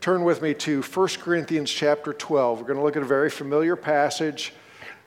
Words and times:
turn 0.00 0.22
with 0.22 0.42
me 0.42 0.54
to 0.54 0.80
1 0.82 1.08
Corinthians 1.20 1.70
chapter 1.70 2.12
12. 2.12 2.60
We're 2.60 2.66
going 2.66 2.78
to 2.78 2.84
look 2.84 2.96
at 2.96 3.02
a 3.02 3.06
very 3.06 3.30
familiar 3.30 3.74
passage 3.74 4.52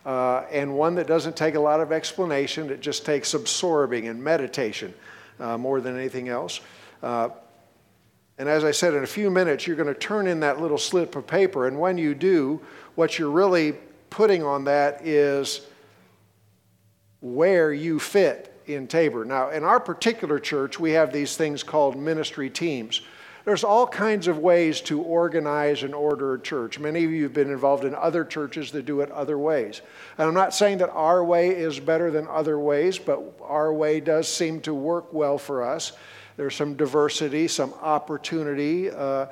uh, 0.05 0.43
and 0.51 0.73
one 0.75 0.95
that 0.95 1.07
doesn't 1.07 1.37
take 1.37 1.55
a 1.55 1.59
lot 1.59 1.79
of 1.79 1.91
explanation. 1.91 2.69
It 2.69 2.81
just 2.81 3.05
takes 3.05 3.33
absorbing 3.33 4.09
and 4.09 4.21
meditation 4.21 4.93
uh, 5.39 5.57
more 5.57 5.79
than 5.79 5.97
anything 5.97 6.27
else. 6.27 6.59
Uh, 7.01 7.29
and 8.37 8.49
as 8.49 8.63
I 8.63 8.71
said, 8.71 8.93
in 8.93 9.03
a 9.03 9.07
few 9.07 9.29
minutes, 9.29 9.65
you're 9.65 9.77
going 9.77 9.93
to 9.93 9.99
turn 9.99 10.27
in 10.27 10.41
that 10.41 10.59
little 10.59 10.77
slip 10.77 11.15
of 11.15 11.25
paper. 11.25 11.67
And 11.67 11.79
when 11.79 11.97
you 11.97 12.13
do, 12.13 12.59
what 12.95 13.17
you're 13.17 13.31
really 13.31 13.75
putting 14.09 14.43
on 14.43 14.65
that 14.65 15.05
is 15.05 15.61
where 17.21 17.71
you 17.71 17.99
fit 17.99 18.59
in 18.65 18.87
Tabor. 18.87 19.23
Now, 19.23 19.51
in 19.51 19.63
our 19.63 19.79
particular 19.79 20.39
church, 20.39 20.79
we 20.79 20.91
have 20.91 21.13
these 21.13 21.37
things 21.37 21.63
called 21.63 21.95
ministry 21.95 22.49
teams. 22.49 23.01
There's 23.43 23.63
all 23.63 23.87
kinds 23.87 24.27
of 24.27 24.37
ways 24.37 24.81
to 24.81 25.01
organize 25.01 25.81
and 25.83 25.95
order 25.95 26.35
a 26.35 26.39
church. 26.39 26.77
Many 26.77 27.03
of 27.03 27.11
you 27.11 27.23
have 27.23 27.33
been 27.33 27.51
involved 27.51 27.85
in 27.85 27.95
other 27.95 28.23
churches 28.23 28.71
that 28.71 28.85
do 28.85 29.01
it 29.01 29.09
other 29.11 29.37
ways. 29.37 29.81
And 30.17 30.27
I'm 30.27 30.33
not 30.33 30.53
saying 30.53 30.77
that 30.77 30.91
our 30.91 31.23
way 31.23 31.49
is 31.49 31.79
better 31.79 32.11
than 32.11 32.27
other 32.27 32.59
ways, 32.59 32.99
but 32.99 33.19
our 33.41 33.73
way 33.73 33.99
does 33.99 34.27
seem 34.27 34.61
to 34.61 34.73
work 34.75 35.11
well 35.11 35.39
for 35.39 35.63
us. 35.63 35.93
There's 36.37 36.55
some 36.55 36.75
diversity, 36.75 37.47
some 37.47 37.73
opportunity 37.81 38.91
uh, 38.91 39.27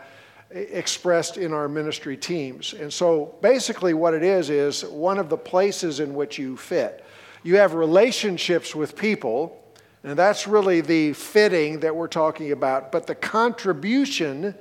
expressed 0.51 1.37
in 1.37 1.53
our 1.53 1.67
ministry 1.67 2.17
teams. 2.17 2.73
And 2.73 2.91
so 2.91 3.35
basically, 3.41 3.93
what 3.93 4.15
it 4.15 4.23
is, 4.23 4.49
is 4.49 4.83
one 4.85 5.19
of 5.19 5.29
the 5.29 5.37
places 5.37 5.99
in 5.99 6.15
which 6.15 6.39
you 6.39 6.57
fit. 6.57 7.05
You 7.43 7.57
have 7.57 7.73
relationships 7.75 8.75
with 8.75 8.95
people 8.95 9.63
and 10.03 10.17
that's 10.17 10.47
really 10.47 10.81
the 10.81 11.13
fitting 11.13 11.81
that 11.81 11.95
we're 11.95 12.07
talking 12.07 12.51
about. 12.51 12.91
But 12.91 13.07
the 13.07 13.15
contribution 13.15 14.55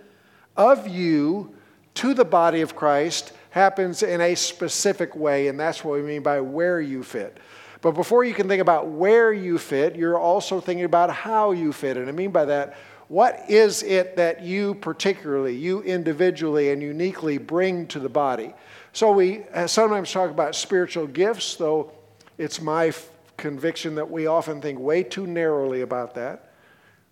of 0.56 0.88
you 0.88 1.54
to 1.94 2.14
the 2.14 2.24
body 2.24 2.60
of 2.60 2.74
Christ 2.74 3.32
happens 3.50 4.02
in 4.02 4.20
a 4.20 4.34
specific 4.34 5.14
way, 5.14 5.48
and 5.48 5.58
that's 5.58 5.84
what 5.84 5.94
we 5.94 6.02
mean 6.02 6.22
by 6.22 6.40
where 6.40 6.80
you 6.80 7.02
fit. 7.02 7.38
But 7.80 7.92
before 7.92 8.24
you 8.24 8.34
can 8.34 8.48
think 8.48 8.60
about 8.60 8.88
where 8.88 9.32
you 9.32 9.58
fit, 9.58 9.94
you're 9.94 10.18
also 10.18 10.60
thinking 10.60 10.84
about 10.84 11.10
how 11.10 11.52
you 11.52 11.72
fit. 11.72 11.96
And 11.96 12.08
I 12.08 12.12
mean 12.12 12.32
by 12.32 12.44
that, 12.46 12.76
what 13.06 13.48
is 13.48 13.82
it 13.82 14.16
that 14.16 14.42
you 14.42 14.74
particularly, 14.74 15.54
you 15.54 15.82
individually 15.82 16.70
and 16.70 16.82
uniquely 16.82 17.38
bring 17.38 17.86
to 17.88 18.00
the 18.00 18.08
body? 18.08 18.52
So 18.92 19.12
we 19.12 19.44
uh, 19.54 19.66
sometimes 19.66 20.12
talk 20.12 20.30
about 20.30 20.54
spiritual 20.54 21.06
gifts, 21.06 21.56
though 21.56 21.92
it's 22.36 22.60
my 22.60 22.92
conviction 23.38 23.94
that 23.94 24.10
we 24.10 24.26
often 24.26 24.60
think 24.60 24.78
way 24.78 25.02
too 25.02 25.26
narrowly 25.26 25.80
about 25.80 26.14
that. 26.16 26.52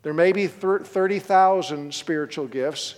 There 0.03 0.13
may 0.13 0.33
be 0.33 0.47
30,000 0.47 1.95
spiritual 1.95 2.47
gifts 2.47 2.97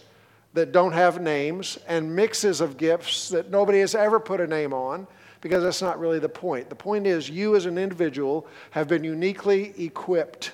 that 0.55 0.73
don't 0.73 0.93
have 0.93 1.21
names 1.21 1.79
and 1.87 2.15
mixes 2.15 2.61
of 2.61 2.77
gifts 2.77 3.29
that 3.29 3.51
nobody 3.51 3.81
has 3.81 3.95
ever 3.95 4.19
put 4.19 4.41
a 4.41 4.47
name 4.47 4.75
on 4.75 5.07
because 5.41 5.63
that's 5.63 5.81
not 5.81 6.01
really 6.01 6.19
the 6.19 6.29
point. 6.29 6.69
The 6.69 6.75
point 6.75 7.07
is, 7.07 7.31
you 7.31 7.55
as 7.55 7.67
an 7.67 7.79
individual 7.79 8.47
have 8.73 8.89
been 8.89 9.05
uniquely 9.05 9.73
equipped 9.83 10.53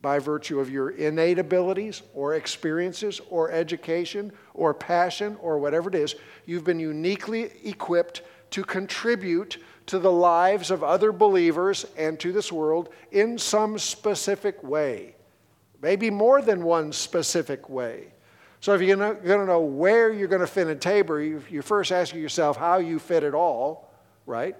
by 0.00 0.18
virtue 0.18 0.60
of 0.60 0.68
your 0.70 0.90
innate 0.90 1.38
abilities 1.38 2.02
or 2.14 2.34
experiences 2.34 3.20
or 3.30 3.50
education 3.50 4.32
or 4.54 4.74
passion 4.74 5.36
or 5.40 5.58
whatever 5.58 5.88
it 5.88 5.94
is. 5.94 6.16
You've 6.44 6.64
been 6.64 6.80
uniquely 6.80 7.50
equipped 7.64 8.22
to 8.50 8.64
contribute 8.64 9.58
to 9.86 9.98
the 9.98 10.12
lives 10.12 10.70
of 10.70 10.84
other 10.84 11.12
believers 11.12 11.86
and 11.96 12.18
to 12.20 12.32
this 12.32 12.52
world 12.52 12.88
in 13.10 13.38
some 13.38 13.78
specific 13.78 14.62
way. 14.62 15.14
Maybe 15.80 16.10
more 16.10 16.40
than 16.40 16.62
one 16.62 16.92
specific 16.92 17.68
way. 17.68 18.12
So, 18.60 18.74
if 18.74 18.80
you're 18.80 18.96
going 18.96 19.20
to 19.22 19.46
know 19.46 19.60
where 19.60 20.12
you're 20.12 20.28
going 20.28 20.40
to 20.40 20.46
fit 20.46 20.68
in 20.68 20.78
Tabor, 20.78 21.20
you 21.20 21.62
first 21.62 21.90
ask 21.90 22.14
yourself 22.14 22.56
how 22.56 22.78
you 22.78 23.00
fit 23.00 23.24
at 23.24 23.34
all, 23.34 23.90
right? 24.24 24.54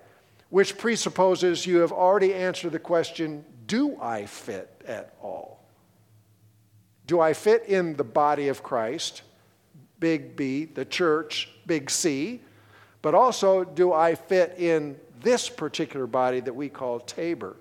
Which 0.51 0.77
presupposes 0.77 1.65
you 1.65 1.79
have 1.79 1.93
already 1.93 2.35
answered 2.35 2.73
the 2.73 2.81
question 2.81 3.45
do 3.69 3.97
I 4.01 4.27
fit 4.27 4.83
at 4.87 5.15
all? 5.23 5.65
Do 7.07 7.21
I 7.21 7.33
fit 7.33 7.67
in 7.67 7.95
the 7.95 8.05
body 8.05 8.49
of 8.49 8.63
Christ, 8.63 9.23
big 10.01 10.35
B, 10.35 10.65
the 10.65 10.85
church, 10.85 11.49
big 11.67 11.89
C? 11.89 12.41
But 13.03 13.15
also, 13.15 13.65
do 13.65 13.93
I 13.93 14.15
fit 14.15 14.59
in 14.59 14.99
this 15.23 15.49
particular 15.49 16.07
body 16.07 16.41
that 16.41 16.55
we 16.55 16.69
call 16.69 17.01
Tabor. 17.01 17.57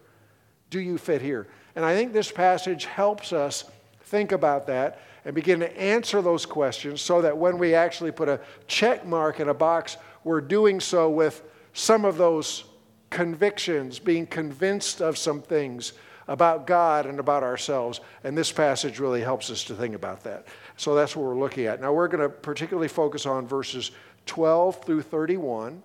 Do 0.69 0.79
you 0.79 0.97
fit 0.97 1.21
here? 1.21 1.47
And 1.75 1.85
I 1.85 1.95
think 1.95 2.13
this 2.13 2.31
passage 2.31 2.85
helps 2.85 3.33
us 3.33 3.65
think 4.03 4.31
about 4.31 4.67
that 4.67 5.01
and 5.23 5.35
begin 5.35 5.59
to 5.59 5.79
answer 5.79 6.21
those 6.21 6.45
questions 6.45 7.01
so 7.01 7.21
that 7.21 7.37
when 7.37 7.57
we 7.57 7.73
actually 7.73 8.11
put 8.11 8.27
a 8.27 8.39
check 8.67 9.05
mark 9.05 9.39
in 9.39 9.49
a 9.49 9.53
box, 9.53 9.97
we're 10.23 10.41
doing 10.41 10.79
so 10.79 11.09
with 11.09 11.43
some 11.73 12.05
of 12.05 12.17
those 12.17 12.65
convictions, 13.09 13.99
being 13.99 14.25
convinced 14.25 15.01
of 15.01 15.17
some 15.17 15.41
things 15.41 15.93
about 16.27 16.65
God 16.65 17.05
and 17.05 17.19
about 17.19 17.43
ourselves. 17.43 17.99
And 18.23 18.37
this 18.37 18.51
passage 18.51 18.99
really 18.99 19.21
helps 19.21 19.49
us 19.49 19.63
to 19.65 19.75
think 19.75 19.95
about 19.95 20.23
that. 20.23 20.47
So 20.77 20.95
that's 20.95 21.15
what 21.15 21.25
we're 21.25 21.39
looking 21.39 21.65
at. 21.65 21.81
Now, 21.81 21.93
we're 21.93 22.07
going 22.07 22.23
to 22.23 22.29
particularly 22.29 22.87
focus 22.87 23.25
on 23.25 23.47
verses 23.47 23.91
12 24.25 24.83
through 24.83 25.01
31 25.03 25.83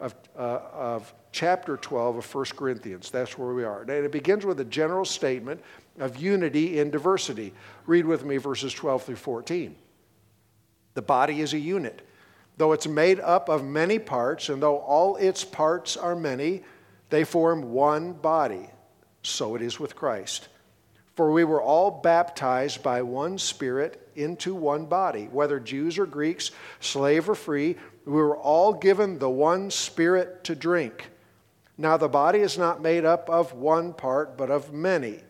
of, 0.00 0.14
uh, 0.36 0.60
of 0.72 1.12
chapter 1.32 1.76
12 1.76 2.16
of 2.16 2.34
1 2.34 2.44
Corinthians. 2.56 3.10
That's 3.10 3.36
where 3.36 3.52
we 3.54 3.64
are. 3.64 3.82
And 3.82 3.90
it 3.90 4.12
begins 4.12 4.44
with 4.46 4.60
a 4.60 4.64
general 4.64 5.04
statement 5.04 5.60
of 5.98 6.16
unity 6.16 6.78
in 6.78 6.90
diversity. 6.90 7.52
Read 7.86 8.06
with 8.06 8.24
me 8.24 8.36
verses 8.36 8.72
12 8.72 9.04
through 9.04 9.16
14. 9.16 9.76
The 10.94 11.02
body 11.02 11.40
is 11.40 11.54
a 11.54 11.58
unit. 11.58 12.06
Though 12.56 12.72
it's 12.72 12.88
made 12.88 13.20
up 13.20 13.48
of 13.48 13.64
many 13.64 13.98
parts, 13.98 14.48
and 14.48 14.62
though 14.62 14.78
all 14.78 15.16
its 15.16 15.44
parts 15.44 15.96
are 15.96 16.16
many, 16.16 16.62
they 17.10 17.24
form 17.24 17.72
one 17.72 18.12
body. 18.12 18.68
So 19.22 19.54
it 19.54 19.62
is 19.62 19.78
with 19.78 19.94
Christ. 19.94 20.48
For 21.14 21.32
we 21.32 21.44
were 21.44 21.62
all 21.62 21.90
baptized 21.90 22.82
by 22.82 23.02
one 23.02 23.38
Spirit 23.38 24.08
into 24.14 24.54
one 24.54 24.86
body, 24.86 25.28
whether 25.30 25.60
Jews 25.60 25.98
or 25.98 26.06
Greeks, 26.06 26.50
slave 26.80 27.28
or 27.28 27.34
free 27.34 27.76
we 28.08 28.22
were 28.22 28.36
all 28.36 28.72
given 28.72 29.18
the 29.18 29.28
one 29.28 29.70
Spirit 29.70 30.42
to 30.44 30.54
drink. 30.54 31.10
Now, 31.76 31.96
the 31.96 32.08
body 32.08 32.40
is 32.40 32.56
not 32.56 32.80
made 32.80 33.04
up 33.04 33.28
of 33.28 33.52
one 33.52 33.92
part, 33.92 34.36
but 34.36 34.50
of 34.50 34.72
many. 34.72 35.20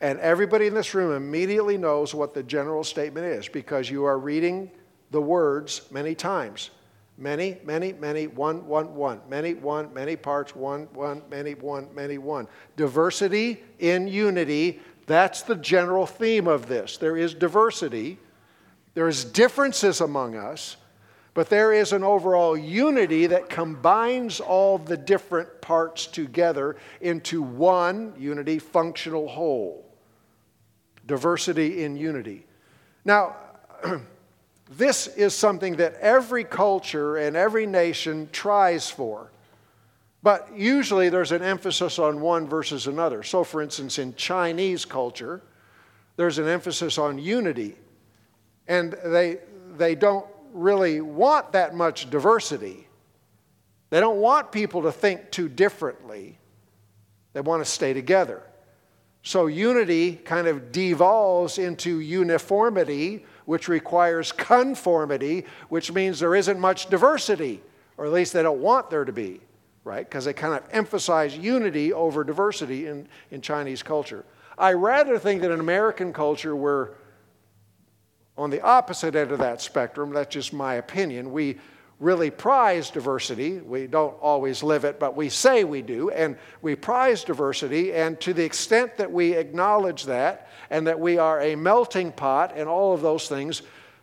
And 0.00 0.20
everybody 0.20 0.66
in 0.66 0.74
this 0.74 0.94
room 0.94 1.16
immediately 1.16 1.76
knows 1.76 2.14
what 2.14 2.34
the 2.34 2.42
general 2.42 2.84
statement 2.84 3.26
is 3.26 3.48
because 3.48 3.90
you 3.90 4.04
are 4.04 4.18
reading 4.18 4.70
the 5.10 5.20
words 5.20 5.82
many 5.90 6.14
times. 6.14 6.70
Many, 7.16 7.56
many, 7.64 7.94
many, 7.94 8.28
one, 8.28 8.64
one, 8.68 8.94
one. 8.94 9.20
Many, 9.28 9.54
one, 9.54 9.92
many 9.92 10.14
parts, 10.14 10.54
one, 10.54 10.86
one, 10.92 11.22
many, 11.28 11.54
one, 11.54 11.88
many, 11.94 12.18
one. 12.18 12.46
Diversity 12.76 13.60
in 13.80 14.06
unity, 14.06 14.80
that's 15.06 15.42
the 15.42 15.56
general 15.56 16.06
theme 16.06 16.46
of 16.46 16.68
this. 16.68 16.98
There 16.98 17.16
is 17.16 17.34
diversity, 17.34 18.18
there 18.94 19.08
is 19.08 19.24
differences 19.24 20.00
among 20.00 20.36
us, 20.36 20.76
but 21.38 21.48
there 21.48 21.72
is 21.72 21.92
an 21.92 22.02
overall 22.02 22.56
unity 22.56 23.28
that 23.28 23.48
combines 23.48 24.40
all 24.40 24.76
the 24.76 24.96
different 24.96 25.60
parts 25.60 26.08
together 26.08 26.74
into 27.00 27.42
one 27.42 28.12
unity, 28.18 28.58
functional 28.58 29.28
whole. 29.28 29.88
Diversity 31.06 31.84
in 31.84 31.96
unity. 31.96 32.44
Now, 33.04 33.36
this 34.72 35.06
is 35.06 35.32
something 35.32 35.76
that 35.76 35.94
every 36.00 36.42
culture 36.42 37.18
and 37.18 37.36
every 37.36 37.66
nation 37.66 38.28
tries 38.32 38.90
for. 38.90 39.30
But 40.24 40.48
usually 40.56 41.08
there's 41.08 41.30
an 41.30 41.42
emphasis 41.42 42.00
on 42.00 42.20
one 42.20 42.48
versus 42.48 42.88
another. 42.88 43.22
So, 43.22 43.44
for 43.44 43.62
instance, 43.62 44.00
in 44.00 44.16
Chinese 44.16 44.84
culture, 44.84 45.40
there's 46.16 46.38
an 46.38 46.48
emphasis 46.48 46.98
on 46.98 47.16
unity. 47.16 47.76
And 48.66 48.96
they, 49.04 49.38
they 49.76 49.94
don't 49.94 50.26
really 50.52 51.00
want 51.00 51.52
that 51.52 51.74
much 51.74 52.10
diversity. 52.10 52.86
They 53.90 54.00
don't 54.00 54.18
want 54.18 54.52
people 54.52 54.82
to 54.82 54.92
think 54.92 55.30
too 55.30 55.48
differently. 55.48 56.38
They 57.32 57.40
want 57.40 57.64
to 57.64 57.70
stay 57.70 57.92
together. 57.92 58.42
So 59.22 59.46
unity 59.46 60.16
kind 60.16 60.46
of 60.46 60.72
devolves 60.72 61.58
into 61.58 62.00
uniformity, 62.00 63.24
which 63.46 63.68
requires 63.68 64.32
conformity, 64.32 65.44
which 65.68 65.92
means 65.92 66.20
there 66.20 66.34
isn't 66.34 66.58
much 66.58 66.88
diversity, 66.88 67.60
or 67.96 68.06
at 68.06 68.12
least 68.12 68.32
they 68.32 68.42
don't 68.42 68.60
want 68.60 68.90
there 68.90 69.04
to 69.04 69.12
be, 69.12 69.40
right? 69.84 70.08
Because 70.08 70.24
they 70.24 70.32
kind 70.32 70.54
of 70.54 70.62
emphasize 70.70 71.36
unity 71.36 71.92
over 71.92 72.24
diversity 72.24 72.86
in, 72.86 73.08
in 73.30 73.40
Chinese 73.40 73.82
culture. 73.82 74.24
I 74.56 74.72
rather 74.72 75.18
think 75.18 75.42
that 75.42 75.50
in 75.50 75.60
American 75.60 76.12
culture, 76.12 76.56
we're 76.56 76.90
on 78.38 78.50
the 78.50 78.62
opposite 78.62 79.14
end 79.14 79.32
of 79.32 79.38
that 79.40 79.60
spectrum, 79.60 80.12
that's 80.12 80.32
just 80.32 80.52
my 80.52 80.74
opinion, 80.74 81.32
we 81.32 81.58
really 82.00 82.30
prize 82.30 82.90
diversity. 82.90 83.58
We 83.58 83.88
don't 83.88 84.14
always 84.22 84.62
live 84.62 84.84
it, 84.84 85.00
but 85.00 85.16
we 85.16 85.28
say 85.28 85.64
we 85.64 85.82
do, 85.82 86.10
and 86.10 86.36
we 86.62 86.76
prize 86.76 87.24
diversity. 87.24 87.92
And 87.92 88.20
to 88.20 88.32
the 88.32 88.44
extent 88.44 88.96
that 88.98 89.10
we 89.10 89.32
acknowledge 89.32 90.04
that 90.04 90.48
and 90.70 90.86
that 90.86 91.00
we 91.00 91.18
are 91.18 91.40
a 91.40 91.56
melting 91.56 92.12
pot 92.12 92.52
and 92.54 92.68
all 92.68 92.94
of 92.94 93.02
those 93.02 93.28
things, 93.28 93.62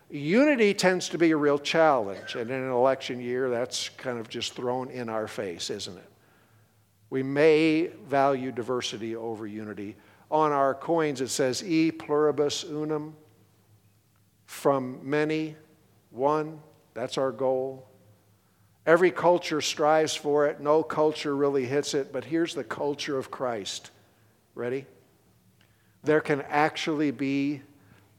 Unity 0.09 0.73
tends 0.73 1.09
to 1.09 1.17
be 1.17 1.31
a 1.31 1.37
real 1.37 1.57
challenge, 1.57 2.35
and 2.35 2.51
in 2.51 2.61
an 2.61 2.69
election 2.69 3.19
year, 3.19 3.49
that's 3.49 3.89
kind 3.89 4.19
of 4.19 4.29
just 4.29 4.53
thrown 4.53 4.89
in 4.89 5.09
our 5.09 5.27
face, 5.27 5.71
isn't 5.71 5.97
it? 5.97 6.09
We 7.09 7.23
may 7.23 7.87
value 8.07 8.51
diversity 8.51 9.15
over 9.15 9.47
unity. 9.47 9.95
On 10.29 10.51
our 10.51 10.75
coins, 10.75 11.21
it 11.21 11.29
says 11.29 11.63
E 11.63 11.91
pluribus 11.91 12.63
unum, 12.63 13.15
from 14.45 15.00
many, 15.03 15.56
one. 16.12 16.59
That's 16.94 17.18
our 17.18 17.31
goal. 17.31 17.88
Every 18.86 19.12
culture 19.12 19.62
strives 19.62 20.15
for 20.15 20.45
it. 20.47 20.59
No 20.59 20.83
culture 20.83 21.36
really 21.36 21.65
hits 21.65 21.94
it, 21.94 22.13
but 22.13 22.24
here's 22.24 22.53
the 22.53 22.63
culture 22.63 23.18
of 23.18 23.31
Christ. 23.31 23.92
Ready? 24.53 24.86
There 26.03 26.21
can 26.21 26.42
actually 26.44 27.12
be 27.12 27.62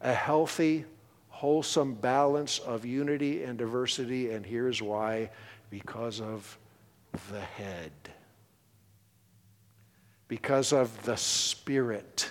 a 0.01 0.13
healthy, 0.13 0.85
wholesome 1.29 1.95
balance 1.95 2.59
of 2.59 2.85
unity 2.85 3.43
and 3.43 3.57
diversity, 3.57 4.31
and 4.31 4.45
here's 4.45 4.81
why 4.81 5.29
because 5.69 6.19
of 6.19 6.57
the 7.31 7.39
head. 7.39 7.91
Because 10.27 10.73
of 10.73 11.03
the 11.03 11.15
Spirit 11.15 12.29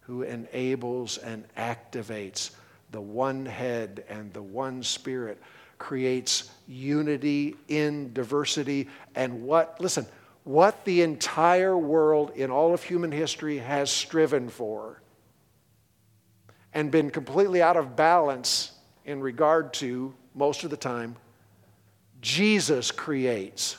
who 0.00 0.22
enables 0.22 1.18
and 1.18 1.44
activates 1.54 2.52
the 2.90 3.00
one 3.00 3.46
head 3.46 4.04
and 4.08 4.32
the 4.32 4.42
one 4.42 4.82
Spirit 4.82 5.40
creates 5.78 6.50
unity 6.66 7.56
in 7.68 8.12
diversity. 8.12 8.88
And 9.14 9.42
what, 9.42 9.80
listen, 9.80 10.06
what 10.44 10.84
the 10.84 11.02
entire 11.02 11.76
world 11.76 12.32
in 12.34 12.50
all 12.50 12.74
of 12.74 12.82
human 12.82 13.12
history 13.12 13.58
has 13.58 13.90
striven 13.90 14.48
for 14.48 15.00
and 16.74 16.90
been 16.90 17.10
completely 17.10 17.62
out 17.62 17.76
of 17.76 17.96
balance 17.96 18.72
in 19.04 19.20
regard 19.20 19.72
to 19.74 20.14
most 20.34 20.64
of 20.64 20.70
the 20.70 20.76
time, 20.76 21.16
Jesus 22.20 22.90
creates. 22.90 23.78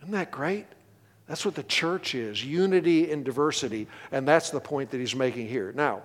Isn't 0.00 0.12
that 0.12 0.30
great? 0.30 0.66
That's 1.26 1.44
what 1.44 1.54
the 1.54 1.64
church 1.64 2.14
is 2.14 2.44
unity 2.44 3.10
in 3.10 3.24
diversity. 3.24 3.88
And 4.12 4.26
that's 4.26 4.50
the 4.50 4.60
point 4.60 4.90
that 4.90 4.98
he's 4.98 5.14
making 5.14 5.48
here. 5.48 5.72
Now, 5.74 6.02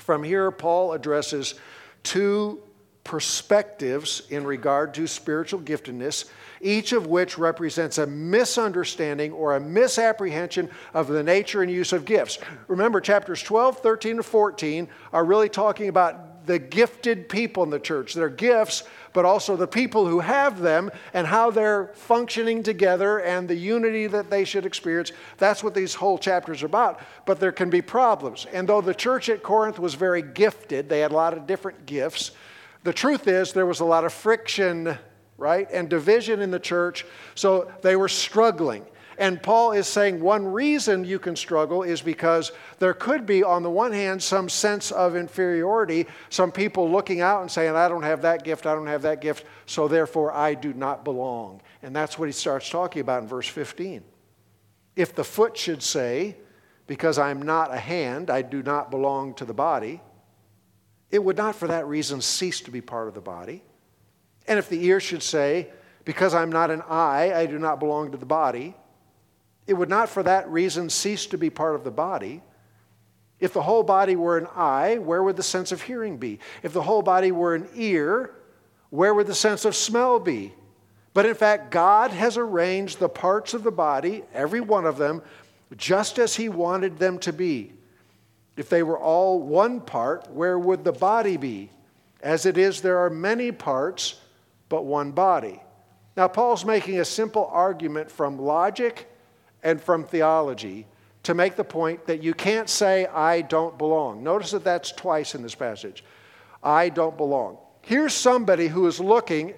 from 0.00 0.22
here, 0.22 0.50
Paul 0.50 0.92
addresses 0.92 1.54
two 2.02 2.62
perspectives 3.04 4.22
in 4.30 4.44
regard 4.44 4.94
to 4.94 5.06
spiritual 5.06 5.60
giftedness, 5.60 6.26
each 6.60 6.92
of 6.92 7.06
which 7.06 7.38
represents 7.38 7.98
a 7.98 8.06
misunderstanding 8.06 9.32
or 9.32 9.56
a 9.56 9.60
misapprehension 9.60 10.70
of 10.94 11.08
the 11.08 11.22
nature 11.22 11.62
and 11.62 11.70
use 11.70 11.92
of 11.92 12.04
gifts. 12.04 12.38
Remember, 12.68 13.00
chapters 13.00 13.42
12, 13.42 13.78
13, 13.78 14.16
and 14.16 14.24
14 14.24 14.88
are 15.12 15.24
really 15.24 15.48
talking 15.48 15.88
about 15.88 16.46
the 16.46 16.58
gifted 16.58 17.28
people 17.28 17.62
in 17.62 17.70
the 17.70 17.78
church, 17.78 18.14
their 18.14 18.28
gifts, 18.28 18.84
but 19.12 19.24
also 19.24 19.56
the 19.56 19.66
people 19.66 20.06
who 20.06 20.20
have 20.20 20.60
them 20.60 20.90
and 21.12 21.26
how 21.26 21.50
they're 21.50 21.88
functioning 21.94 22.62
together 22.62 23.20
and 23.20 23.48
the 23.48 23.54
unity 23.54 24.06
that 24.06 24.30
they 24.30 24.44
should 24.44 24.66
experience. 24.66 25.12
That's 25.38 25.64
what 25.64 25.74
these 25.74 25.94
whole 25.94 26.18
chapters 26.18 26.62
are 26.62 26.66
about. 26.66 27.00
But 27.26 27.40
there 27.40 27.52
can 27.52 27.70
be 27.70 27.82
problems. 27.82 28.46
And 28.52 28.68
though 28.68 28.80
the 28.80 28.94
church 28.94 29.28
at 29.28 29.42
Corinth 29.42 29.78
was 29.78 29.94
very 29.94 30.22
gifted, 30.22 30.88
they 30.88 31.00
had 31.00 31.12
a 31.12 31.16
lot 31.16 31.32
of 31.32 31.46
different 31.46 31.86
gifts. 31.86 32.32
The 32.82 32.92
truth 32.92 33.28
is, 33.28 33.52
there 33.52 33.66
was 33.66 33.80
a 33.80 33.84
lot 33.84 34.04
of 34.04 34.12
friction, 34.12 34.96
right, 35.36 35.68
and 35.70 35.88
division 35.88 36.40
in 36.40 36.50
the 36.50 36.58
church, 36.58 37.04
so 37.34 37.70
they 37.82 37.96
were 37.96 38.08
struggling. 38.08 38.86
And 39.20 39.42
Paul 39.42 39.72
is 39.72 39.86
saying 39.86 40.18
one 40.18 40.46
reason 40.46 41.04
you 41.04 41.18
can 41.18 41.36
struggle 41.36 41.82
is 41.82 42.00
because 42.00 42.52
there 42.78 42.94
could 42.94 43.26
be, 43.26 43.44
on 43.44 43.62
the 43.62 43.68
one 43.68 43.92
hand, 43.92 44.22
some 44.22 44.48
sense 44.48 44.90
of 44.90 45.14
inferiority, 45.14 46.06
some 46.30 46.50
people 46.50 46.90
looking 46.90 47.20
out 47.20 47.42
and 47.42 47.50
saying, 47.50 47.76
I 47.76 47.86
don't 47.86 48.02
have 48.02 48.22
that 48.22 48.44
gift, 48.44 48.64
I 48.64 48.74
don't 48.74 48.86
have 48.86 49.02
that 49.02 49.20
gift, 49.20 49.44
so 49.66 49.88
therefore 49.88 50.32
I 50.32 50.54
do 50.54 50.72
not 50.72 51.04
belong. 51.04 51.60
And 51.82 51.94
that's 51.94 52.18
what 52.18 52.30
he 52.30 52.32
starts 52.32 52.70
talking 52.70 53.02
about 53.02 53.22
in 53.22 53.28
verse 53.28 53.46
15. 53.46 54.02
If 54.96 55.14
the 55.14 55.22
foot 55.22 55.54
should 55.54 55.82
say, 55.82 56.38
Because 56.86 57.18
I'm 57.18 57.42
not 57.42 57.74
a 57.74 57.78
hand, 57.78 58.30
I 58.30 58.40
do 58.40 58.62
not 58.62 58.90
belong 58.90 59.34
to 59.34 59.44
the 59.44 59.52
body, 59.52 60.00
it 61.10 61.22
would 61.22 61.36
not 61.36 61.56
for 61.56 61.68
that 61.68 61.86
reason 61.86 62.22
cease 62.22 62.62
to 62.62 62.70
be 62.70 62.80
part 62.80 63.06
of 63.06 63.12
the 63.12 63.20
body. 63.20 63.64
And 64.48 64.58
if 64.58 64.70
the 64.70 64.82
ear 64.82 64.98
should 64.98 65.22
say, 65.22 65.68
Because 66.06 66.32
I'm 66.32 66.50
not 66.50 66.70
an 66.70 66.80
eye, 66.88 67.34
I 67.34 67.44
do 67.44 67.58
not 67.58 67.80
belong 67.80 68.12
to 68.12 68.16
the 68.16 68.24
body, 68.24 68.76
it 69.70 69.74
would 69.74 69.88
not 69.88 70.08
for 70.08 70.24
that 70.24 70.50
reason 70.50 70.90
cease 70.90 71.26
to 71.26 71.38
be 71.38 71.48
part 71.48 71.76
of 71.76 71.84
the 71.84 71.92
body. 71.92 72.42
If 73.38 73.52
the 73.52 73.62
whole 73.62 73.84
body 73.84 74.16
were 74.16 74.36
an 74.36 74.48
eye, 74.56 74.98
where 74.98 75.22
would 75.22 75.36
the 75.36 75.44
sense 75.44 75.70
of 75.70 75.80
hearing 75.80 76.16
be? 76.16 76.40
If 76.64 76.72
the 76.72 76.82
whole 76.82 77.02
body 77.02 77.30
were 77.30 77.54
an 77.54 77.68
ear, 77.76 78.34
where 78.90 79.14
would 79.14 79.28
the 79.28 79.34
sense 79.34 79.64
of 79.64 79.76
smell 79.76 80.18
be? 80.18 80.52
But 81.14 81.24
in 81.24 81.36
fact, 81.36 81.70
God 81.70 82.10
has 82.10 82.36
arranged 82.36 82.98
the 82.98 83.08
parts 83.08 83.54
of 83.54 83.62
the 83.62 83.70
body, 83.70 84.24
every 84.34 84.60
one 84.60 84.86
of 84.86 84.98
them, 84.98 85.22
just 85.76 86.18
as 86.18 86.34
He 86.34 86.48
wanted 86.48 86.98
them 86.98 87.20
to 87.20 87.32
be. 87.32 87.72
If 88.56 88.68
they 88.68 88.82
were 88.82 88.98
all 88.98 89.40
one 89.40 89.80
part, 89.80 90.28
where 90.32 90.58
would 90.58 90.82
the 90.82 90.92
body 90.92 91.36
be? 91.36 91.70
As 92.22 92.44
it 92.44 92.58
is, 92.58 92.80
there 92.80 92.98
are 92.98 93.08
many 93.08 93.52
parts, 93.52 94.16
but 94.68 94.84
one 94.84 95.12
body. 95.12 95.62
Now, 96.16 96.26
Paul's 96.26 96.64
making 96.64 96.98
a 96.98 97.04
simple 97.04 97.48
argument 97.52 98.10
from 98.10 98.36
logic 98.36 99.06
and 99.62 99.80
from 99.80 100.04
theology 100.04 100.86
to 101.22 101.34
make 101.34 101.56
the 101.56 101.64
point 101.64 102.06
that 102.06 102.22
you 102.22 102.32
can't 102.34 102.68
say, 102.68 103.06
I 103.06 103.42
don't 103.42 103.76
belong. 103.76 104.22
Notice 104.22 104.52
that 104.52 104.64
that's 104.64 104.92
twice 104.92 105.34
in 105.34 105.42
this 105.42 105.54
passage. 105.54 106.04
I 106.62 106.88
don't 106.88 107.16
belong. 107.16 107.58
Here's 107.82 108.14
somebody 108.14 108.68
who 108.68 108.86
is 108.86 109.00
looking 109.00 109.54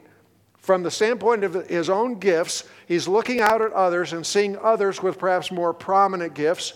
from 0.59 0.85
the 0.85 0.91
standpoint 0.91 1.43
of 1.43 1.55
his 1.69 1.91
own 1.91 2.21
gifts, 2.21 2.65
he's 2.87 3.09
looking 3.09 3.41
out 3.41 3.61
at 3.61 3.73
others 3.73 4.13
and 4.13 4.25
seeing 4.25 4.57
others 4.59 5.03
with 5.03 5.19
perhaps 5.19 5.51
more 5.51 5.75
prominent 5.75 6.35
gifts, 6.35 6.75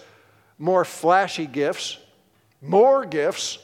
more 0.58 0.84
flashy 0.84 1.46
gifts, 1.46 1.98
more 2.60 3.06
gifts, 3.06 3.58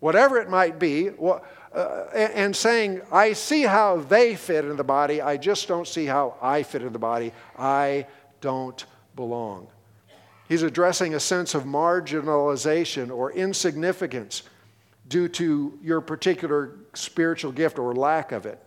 whatever 0.00 0.38
it 0.38 0.50
might 0.50 0.80
be, 0.80 1.10
uh, 1.10 1.38
and 2.12 2.54
saying, 2.56 3.02
I 3.12 3.34
see 3.34 3.62
how 3.62 3.98
they 3.98 4.34
fit 4.34 4.64
in 4.64 4.76
the 4.76 4.84
body, 4.84 5.22
I 5.22 5.36
just 5.36 5.68
don't 5.68 5.86
see 5.86 6.06
how 6.06 6.36
I 6.42 6.64
fit 6.64 6.82
in 6.82 6.92
the 6.92 6.98
body. 6.98 7.32
I 7.56 8.06
don't 8.40 8.84
belong. 9.16 9.68
He's 10.48 10.62
addressing 10.62 11.14
a 11.14 11.20
sense 11.20 11.54
of 11.54 11.64
marginalization 11.64 13.10
or 13.10 13.32
insignificance 13.32 14.42
due 15.08 15.28
to 15.28 15.78
your 15.82 16.00
particular 16.00 16.76
spiritual 16.94 17.52
gift 17.52 17.78
or 17.78 17.94
lack 17.94 18.32
of 18.32 18.46
it. 18.46 18.62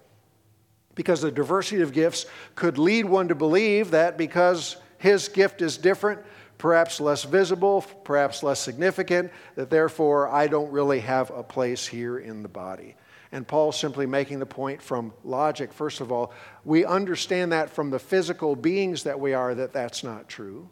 Because 0.96 1.22
the 1.22 1.32
diversity 1.32 1.82
of 1.82 1.92
gifts 1.92 2.26
could 2.56 2.78
lead 2.78 3.06
one 3.06 3.28
to 3.28 3.36
believe 3.36 3.92
that 3.92 4.18
because 4.18 4.78
his 4.98 5.28
gift 5.28 5.62
is 5.62 5.78
different, 5.78 6.22
perhaps 6.58 7.00
less 7.00 7.24
visible, 7.24 7.82
perhaps 8.04 8.42
less 8.44 8.60
significant, 8.60 9.32
that 9.56 9.70
therefore 9.70 10.30
I 10.30 10.48
don't 10.48 10.72
really 10.72 11.02
have 11.02 11.30
a 11.32 11.44
place 11.44 11.86
here 11.86 12.18
in 12.18 12.42
the 12.42 12.50
body. 12.50 12.96
And 13.36 13.46
Paul's 13.46 13.78
simply 13.78 14.06
making 14.06 14.40
the 14.40 14.46
point 14.46 14.82
from 14.82 15.12
logic, 15.26 15.74
first 15.74 16.00
of 16.00 16.10
all, 16.10 16.32
we 16.64 16.86
understand 16.86 17.52
that 17.52 17.70
from 17.70 17.90
the 17.90 18.00
physical 18.00 18.56
beings 18.56 19.04
that 19.04 19.20
we 19.20 19.34
are, 19.34 19.54
that 19.54 19.74
that's 19.74 20.06
not 20.06 20.30
true. 20.30 20.70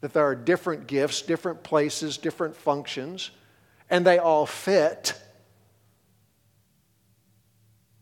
That 0.00 0.12
there 0.12 0.24
are 0.24 0.34
different 0.34 0.88
gifts, 0.88 1.22
different 1.22 1.62
places, 1.62 2.18
different 2.18 2.56
functions, 2.56 3.30
and 3.88 4.04
they 4.04 4.18
all 4.18 4.46
fit. 4.46 5.14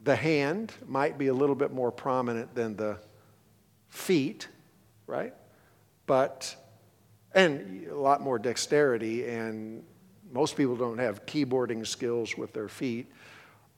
The 0.02 0.16
hand 0.16 0.72
might 0.86 1.18
be 1.18 1.26
a 1.26 1.34
little 1.34 1.54
bit 1.54 1.70
more 1.70 1.92
prominent 1.92 2.54
than 2.54 2.76
the 2.76 2.96
feet, 3.90 4.48
right? 5.06 5.34
But 6.06 6.56
and 7.34 7.86
a 7.88 7.94
lot 7.94 8.22
more 8.22 8.38
dexterity, 8.38 9.26
and 9.26 9.84
most 10.32 10.56
people 10.56 10.74
don't 10.74 10.96
have 10.96 11.26
keyboarding 11.26 11.86
skills 11.86 12.38
with 12.38 12.54
their 12.54 12.68
feet, 12.68 13.12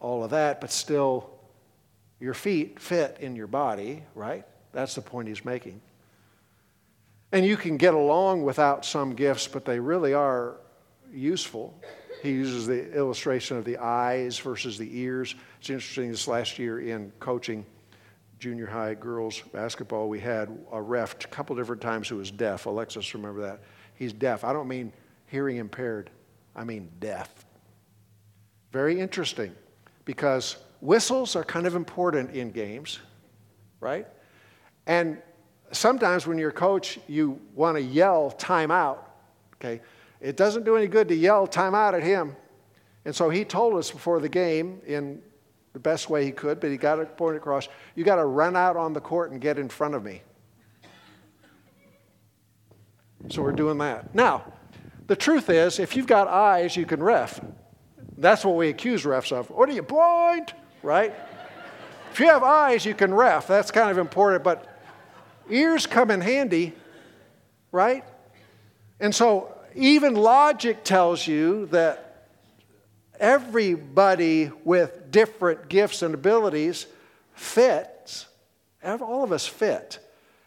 all 0.07 0.23
of 0.23 0.31
that, 0.31 0.61
but 0.61 0.71
still, 0.71 1.29
your 2.21 2.33
feet 2.33 2.79
fit 2.79 3.17
in 3.21 3.35
your 3.35 3.49
body, 3.49 4.05
right? 4.15 4.45
That's 4.73 4.95
the 4.95 5.01
point 5.01 5.27
he's 5.27 5.45
making. 5.45 5.81
And 7.33 7.45
you 7.45 7.57
can 7.57 7.77
get 7.77 7.93
along 7.93 8.45
without 8.45 8.85
some 8.85 9.15
gifts, 9.15 9.49
but 9.49 9.65
they 9.65 9.81
really 9.81 10.15
are 10.15 10.59
useful. 11.13 11.83
He 12.23 12.31
uses 12.31 12.69
the 12.69 12.97
illustration 12.97 13.57
of 13.57 13.65
the 13.65 13.79
eyes 13.79 14.39
versus 14.39 14.79
the 14.79 14.89
ears. 14.97 15.35
It's 15.59 15.71
interesting, 15.71 16.13
this 16.13 16.29
last 16.29 16.57
year 16.57 16.79
in 16.79 17.11
coaching, 17.19 17.67
junior 18.39 18.67
high 18.67 18.95
girls 18.95 19.41
basketball, 19.53 20.09
we 20.09 20.21
had 20.21 20.57
a 20.71 20.81
ref 20.81 21.15
a 21.25 21.29
couple 21.29 21.57
different 21.57 21.83
times 21.83 22.09
who 22.09 22.17
was 22.17 22.31
deaf. 22.31 22.67
Alexis, 22.67 23.13
remember 23.13 23.41
that. 23.41 23.61
He's 23.97 24.13
deaf. 24.13 24.45
I 24.45 24.53
don't 24.53 24.69
mean 24.69 24.93
hearing 25.27 25.57
impaired, 25.57 26.11
I 26.55 26.63
mean 26.63 26.91
deaf. 27.01 27.45
Very 28.71 29.01
interesting 29.01 29.53
because 30.07 30.57
whistles 30.81 31.37
are 31.37 31.45
kind 31.45 31.67
of 31.67 31.75
important 31.75 32.31
in 32.31 32.51
games, 32.51 33.01
right? 33.81 34.07
And 34.87 35.21
sometimes 35.73 36.27
when 36.27 36.39
you're 36.39 36.51
a 36.51 36.53
coach, 36.53 36.99
you 37.07 37.39
want 37.55 37.77
to 37.77 37.83
yell 37.83 38.35
timeout, 38.39 38.99
okay? 39.57 39.83
It 40.23 40.39
doesn't 40.39 40.65
do 40.65 40.77
any 40.77 40.87
good 40.87 41.09
to 41.09 41.15
yell 41.15 41.47
timeout 41.47 41.93
at 41.93 42.03
him 42.03 42.35
And 43.05 43.15
so 43.15 43.29
he 43.31 43.45
told 43.45 43.75
us 43.75 43.91
before 43.91 44.19
the 44.19 44.29
game 44.29 44.81
in 44.87 45.23
the 45.75 45.79
best 45.79 46.09
way 46.09 46.25
he 46.25 46.33
could, 46.33 46.59
but 46.59 46.71
he 46.71 46.77
got 46.77 46.99
it 46.99 47.17
pointed 47.17 47.37
across 47.37 47.69
you 47.95 48.03
got 48.03 48.17
to 48.17 48.25
run 48.25 48.57
out 48.57 48.77
on 48.77 48.93
the 48.93 49.01
court 49.01 49.31
and 49.31 49.41
get 49.41 49.59
in 49.59 49.69
front 49.69 49.95
of 49.95 50.03
me. 50.03 50.23
So 53.29 53.43
we're 53.43 53.53
doing 53.53 53.79
that. 53.79 54.15
Now, 54.15 54.53
the 55.07 55.17
truth 55.17 55.51
is, 55.51 55.79
if 55.79 55.97
you've 55.97 56.07
got 56.07 56.29
eyes, 56.29 56.77
you 56.77 56.87
can 56.87 57.03
ref. 57.03 57.41
That's 58.19 58.45
what 58.45 58.57
we 58.57 58.69
accuse 58.69 59.05
refs 59.05 59.33
of. 59.33 59.51
What 59.51 59.69
are 59.69 59.73
you, 59.73 59.83
blind? 59.83 60.53
Right? 60.83 61.15
If 62.13 62.21
you 62.21 62.27
have 62.27 62.43
eyes, 62.43 62.85
you 62.85 62.95
can 62.95 63.13
ref. 63.13 63.47
That's 63.47 63.71
kind 63.71 63.91
of 63.91 63.99
important, 63.99 64.43
but 64.43 64.67
ears 65.51 65.87
come 65.87 66.11
in 66.11 66.21
handy, 66.21 66.73
right? 67.73 68.05
And 69.01 69.15
so 69.15 69.55
even 69.75 70.15
logic 70.15 70.83
tells 70.83 71.27
you 71.27 71.67
that 71.67 72.29
everybody 73.21 74.51
with 74.65 75.11
different 75.11 75.69
gifts 75.69 76.03
and 76.03 76.15
abilities 76.15 76.87
fits. 77.35 78.27
All 78.83 79.25
of 79.25 79.33
us 79.33 79.47
fit 79.47 79.99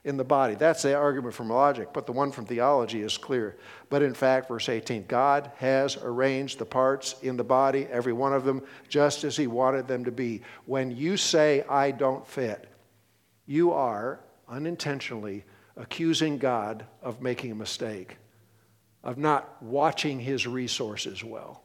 in 0.04 0.18
the 0.18 0.24
body. 0.24 0.56
That's 0.56 0.82
the 0.82 0.96
argument 0.96 1.36
from 1.36 1.50
logic, 1.50 1.90
but 1.94 2.06
the 2.06 2.12
one 2.12 2.32
from 2.32 2.46
theology 2.46 3.02
is 3.02 3.18
clear. 3.18 3.58
But 3.90 4.02
in 4.02 4.14
fact, 4.14 4.48
verse 4.48 4.70
18, 4.70 5.06
God 5.08 5.52
has 5.58 5.98
arranged 5.98 6.58
the 6.58 6.66
parts 6.66 7.16
in 7.22 7.36
the 7.38 7.44
body, 7.44 7.86
every 7.92 8.14
one 8.14 8.34
of 8.34 8.46
them, 8.46 8.62
just 8.88 9.24
as 9.24 9.36
He 9.36 9.48
wanted 9.48 9.88
them 9.88 10.06
to 10.06 10.12
be. 10.12 10.42
When 10.66 10.92
you 10.92 11.18
say, 11.18 11.64
I 11.70 11.92
don't 11.92 12.26
fit, 12.26 12.70
you 13.46 13.72
are 13.72 14.22
unintentionally 14.48 15.44
accusing 15.76 16.38
God 16.38 16.86
of 17.02 17.22
making 17.22 17.52
a 17.52 17.56
mistake, 17.56 18.18
of 19.04 19.18
not 19.18 19.62
watching 19.62 20.20
His 20.20 20.48
resources 20.48 21.24
well, 21.24 21.64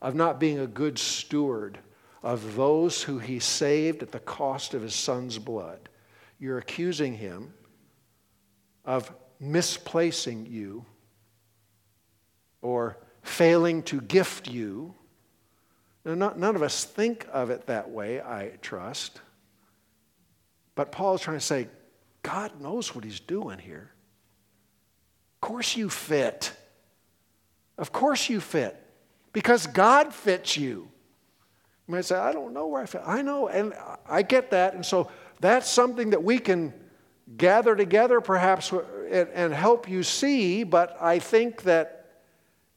of 0.00 0.14
not 0.14 0.40
being 0.40 0.60
a 0.60 0.66
good 0.66 0.98
steward 0.98 1.78
of 2.22 2.56
those 2.56 3.02
who 3.02 3.18
He 3.18 3.38
saved 3.38 4.02
at 4.02 4.10
the 4.10 4.20
cost 4.20 4.72
of 4.72 4.80
His 4.80 4.94
Son's 4.94 5.38
blood. 5.38 5.90
You're 6.38 6.58
accusing 6.58 7.14
Him 7.14 7.52
of 8.84 9.12
misplacing 9.40 10.46
you 10.46 10.84
or 12.62 12.96
failing 13.22 13.82
to 13.84 14.00
gift 14.00 14.48
you. 14.48 14.94
Now, 16.04 16.14
not, 16.14 16.38
none 16.38 16.56
of 16.56 16.62
us 16.62 16.84
think 16.84 17.26
of 17.32 17.50
it 17.50 17.66
that 17.66 17.90
way, 17.90 18.20
I 18.20 18.52
trust. 18.60 19.20
But 20.74 20.92
Paul 20.92 21.14
is 21.14 21.20
trying 21.20 21.38
to 21.38 21.44
say, 21.44 21.68
God 22.22 22.60
knows 22.60 22.94
what 22.94 23.04
he's 23.04 23.20
doing 23.20 23.58
here. 23.58 23.90
Of 25.36 25.40
course 25.48 25.76
you 25.76 25.88
fit. 25.88 26.52
Of 27.78 27.92
course 27.92 28.28
you 28.28 28.40
fit. 28.40 28.80
Because 29.32 29.66
God 29.66 30.12
fits 30.12 30.56
you. 30.56 30.88
You 31.86 31.94
might 31.94 32.04
say, 32.04 32.16
I 32.16 32.32
don't 32.32 32.54
know 32.54 32.66
where 32.66 32.82
I 32.82 32.86
fit. 32.86 33.02
I 33.04 33.20
know, 33.22 33.48
and 33.48 33.74
I 34.08 34.22
get 34.22 34.50
that. 34.52 34.74
And 34.74 34.84
so 34.84 35.10
that's 35.40 35.68
something 35.68 36.10
that 36.10 36.22
we 36.22 36.38
can 36.38 36.72
gather 37.36 37.74
together 37.74 38.20
perhaps 38.20 38.72
and 39.10 39.52
help 39.52 39.88
you 39.88 40.02
see, 40.02 40.64
but 40.64 40.96
I 41.00 41.18
think 41.18 41.62
that 41.62 42.20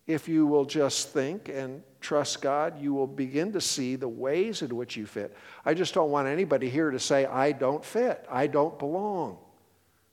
if 0.06 0.28
you 0.30 0.48
will 0.48 0.66
just 0.66 1.10
think 1.10 1.50
and 1.50 1.84
trust 2.00 2.42
God, 2.42 2.82
you 2.82 2.94
will 2.94 3.08
begin 3.08 3.52
to 3.54 3.62
see 3.62 3.96
the 3.96 4.08
ways 4.08 4.62
in 4.62 4.76
which 4.76 4.96
you 4.96 5.06
fit. 5.06 5.36
I 5.66 5.74
just 5.74 5.94
don't 5.94 6.12
want 6.12 6.28
anybody 6.28 6.70
here 6.70 6.92
to 6.92 7.00
say, 7.00 7.26
I 7.26 7.52
don't 7.52 7.84
fit, 7.84 8.26
I 8.32 8.48
don't 8.48 8.80
belong. 8.80 9.38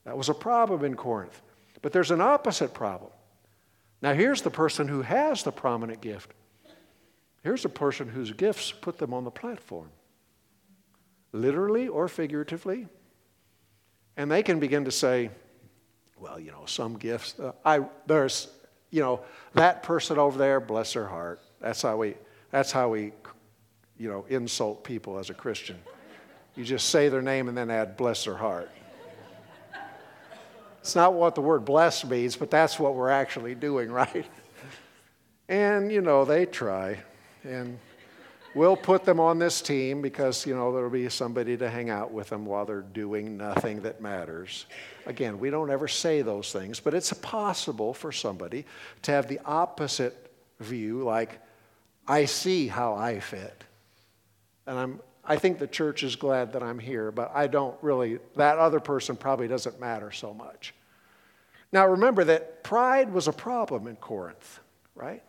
That 0.04 0.18
was 0.18 0.28
a 0.28 0.34
problem 0.34 0.84
in 0.84 0.96
Corinth. 0.96 1.40
But 1.80 1.92
there's 1.92 2.10
an 2.10 2.20
opposite 2.20 2.74
problem. 2.74 3.10
Now, 4.02 4.14
here's 4.14 4.42
the 4.42 4.50
person 4.50 4.88
who 4.88 5.02
has 5.02 5.42
the 5.42 5.52
prominent 5.52 6.00
gift. 6.00 6.32
Here's 7.42 7.64
a 7.64 7.70
person 7.70 8.08
whose 8.08 8.32
gifts 8.32 8.72
put 8.72 8.98
them 8.98 9.14
on 9.14 9.24
the 9.24 9.30
platform, 9.30 9.90
literally 11.32 11.88
or 11.88 12.08
figuratively. 12.08 12.88
And 14.16 14.30
they 14.30 14.42
can 14.42 14.60
begin 14.60 14.84
to 14.84 14.90
say, 14.90 15.30
well, 16.18 16.38
you 16.38 16.50
know, 16.50 16.64
some 16.66 16.96
gifts. 16.96 17.38
Uh, 17.38 17.52
I 17.64 17.84
there's, 18.06 18.48
you 18.90 19.00
know, 19.00 19.20
that 19.54 19.82
person 19.82 20.18
over 20.18 20.38
there, 20.38 20.60
bless 20.60 20.94
their 20.94 21.06
heart. 21.06 21.40
That's 21.60 21.82
how 21.82 21.96
we. 21.96 22.14
That's 22.50 22.70
how 22.70 22.90
we, 22.90 23.12
you 23.98 24.08
know, 24.08 24.24
insult 24.28 24.84
people 24.84 25.18
as 25.18 25.28
a 25.28 25.34
Christian. 25.34 25.76
You 26.54 26.62
just 26.64 26.90
say 26.90 27.08
their 27.08 27.22
name 27.22 27.48
and 27.48 27.56
then 27.56 27.68
add 27.70 27.96
bless 27.96 28.24
their 28.24 28.36
heart. 28.36 28.70
It's 30.78 30.94
not 30.94 31.14
what 31.14 31.34
the 31.34 31.40
word 31.40 31.64
bless 31.64 32.04
means, 32.04 32.36
but 32.36 32.50
that's 32.50 32.78
what 32.78 32.94
we're 32.94 33.10
actually 33.10 33.54
doing, 33.54 33.90
right? 33.92 34.26
And, 35.48 35.90
you 35.90 36.00
know, 36.00 36.24
they 36.24 36.46
try. 36.46 36.98
And 37.42 37.78
we'll 38.54 38.76
put 38.76 39.04
them 39.04 39.20
on 39.20 39.38
this 39.38 39.60
team 39.60 40.00
because, 40.00 40.46
you 40.46 40.54
know, 40.54 40.72
there'll 40.72 40.90
be 40.90 41.08
somebody 41.08 41.56
to 41.56 41.68
hang 41.68 41.90
out 41.90 42.12
with 42.12 42.28
them 42.28 42.46
while 42.46 42.64
they're 42.64 42.82
doing 42.82 43.36
nothing 43.36 43.80
that 43.82 44.00
matters. 44.00 44.66
Again, 45.06 45.38
we 45.38 45.50
don't 45.50 45.70
ever 45.70 45.88
say 45.88 46.22
those 46.22 46.52
things, 46.52 46.80
but 46.80 46.94
it's 46.94 47.12
possible 47.14 47.92
for 47.92 48.12
somebody 48.12 48.64
to 49.02 49.12
have 49.12 49.28
the 49.28 49.40
opposite 49.44 50.32
view, 50.60 51.02
like, 51.02 51.40
I 52.06 52.26
see 52.26 52.68
how 52.68 52.94
I 52.94 53.20
fit. 53.20 53.64
And 54.66 54.78
I'm, 54.78 55.00
I 55.24 55.36
think 55.36 55.58
the 55.58 55.66
church 55.66 56.02
is 56.02 56.16
glad 56.16 56.52
that 56.52 56.62
I'm 56.62 56.78
here, 56.78 57.10
but 57.10 57.32
I 57.34 57.46
don't 57.46 57.76
really, 57.82 58.18
that 58.36 58.58
other 58.58 58.80
person 58.80 59.16
probably 59.16 59.48
doesn't 59.48 59.80
matter 59.80 60.10
so 60.10 60.34
much. 60.34 60.74
Now 61.72 61.88
remember 61.88 62.24
that 62.24 62.62
pride 62.62 63.12
was 63.12 63.26
a 63.26 63.32
problem 63.32 63.86
in 63.86 63.96
Corinth, 63.96 64.60
right? 64.94 65.22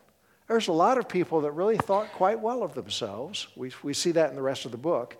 There's 0.47 0.67
a 0.67 0.73
lot 0.73 0.97
of 0.97 1.09
people 1.09 1.41
that 1.41 1.51
really 1.51 1.77
thought 1.77 2.11
quite 2.13 2.39
well 2.39 2.61
of 2.61 2.75
themselves. 2.75 3.47
We, 3.55 3.71
we 3.81 3.93
see 3.93 4.11
that 4.11 4.29
in 4.29 4.35
the 4.35 4.41
rest 4.41 4.65
of 4.65 4.71
the 4.71 4.77
book. 4.77 5.17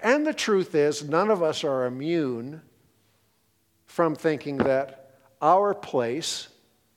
And 0.00 0.26
the 0.26 0.34
truth 0.34 0.74
is, 0.74 1.04
none 1.04 1.30
of 1.30 1.42
us 1.42 1.62
are 1.62 1.86
immune 1.86 2.60
from 3.86 4.16
thinking 4.16 4.56
that 4.58 5.12
our 5.40 5.74
place 5.74 6.48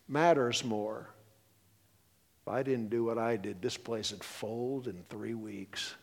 matters 0.08 0.64
more. 0.64 1.10
If 2.42 2.54
I 2.54 2.64
didn't 2.64 2.90
do 2.90 3.04
what 3.04 3.18
I 3.18 3.38
did, 3.38 3.62
this 3.62 3.78
place 3.78 4.12
would 4.12 4.24
fold 4.24 4.88
in 4.88 5.04
three 5.10 5.36
weeks. 5.36 5.94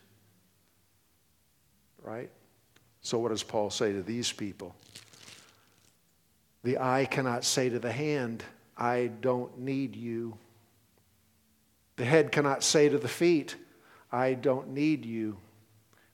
Right? 2.02 2.31
So, 3.00 3.19
what 3.19 3.31
does 3.31 3.43
Paul 3.43 3.71
say 3.71 3.93
to 3.93 4.02
these 4.02 4.31
people? 4.31 4.75
The 6.62 6.78
eye 6.78 7.07
cannot 7.11 7.45
say 7.45 7.69
to 7.69 7.78
the 7.78 7.93
hand, 7.93 8.45
I 8.76 9.11
don't 9.21 9.59
need 9.59 9.97
you. 9.97 10.38
The 11.96 12.04
head 12.04 12.32
cannot 12.32 12.62
say 12.62 12.88
to 12.88 12.98
the 12.98 13.08
feet, 13.08 13.56
I 14.10 14.34
don't 14.34 14.70
need 14.70 15.04
you. 15.04 15.38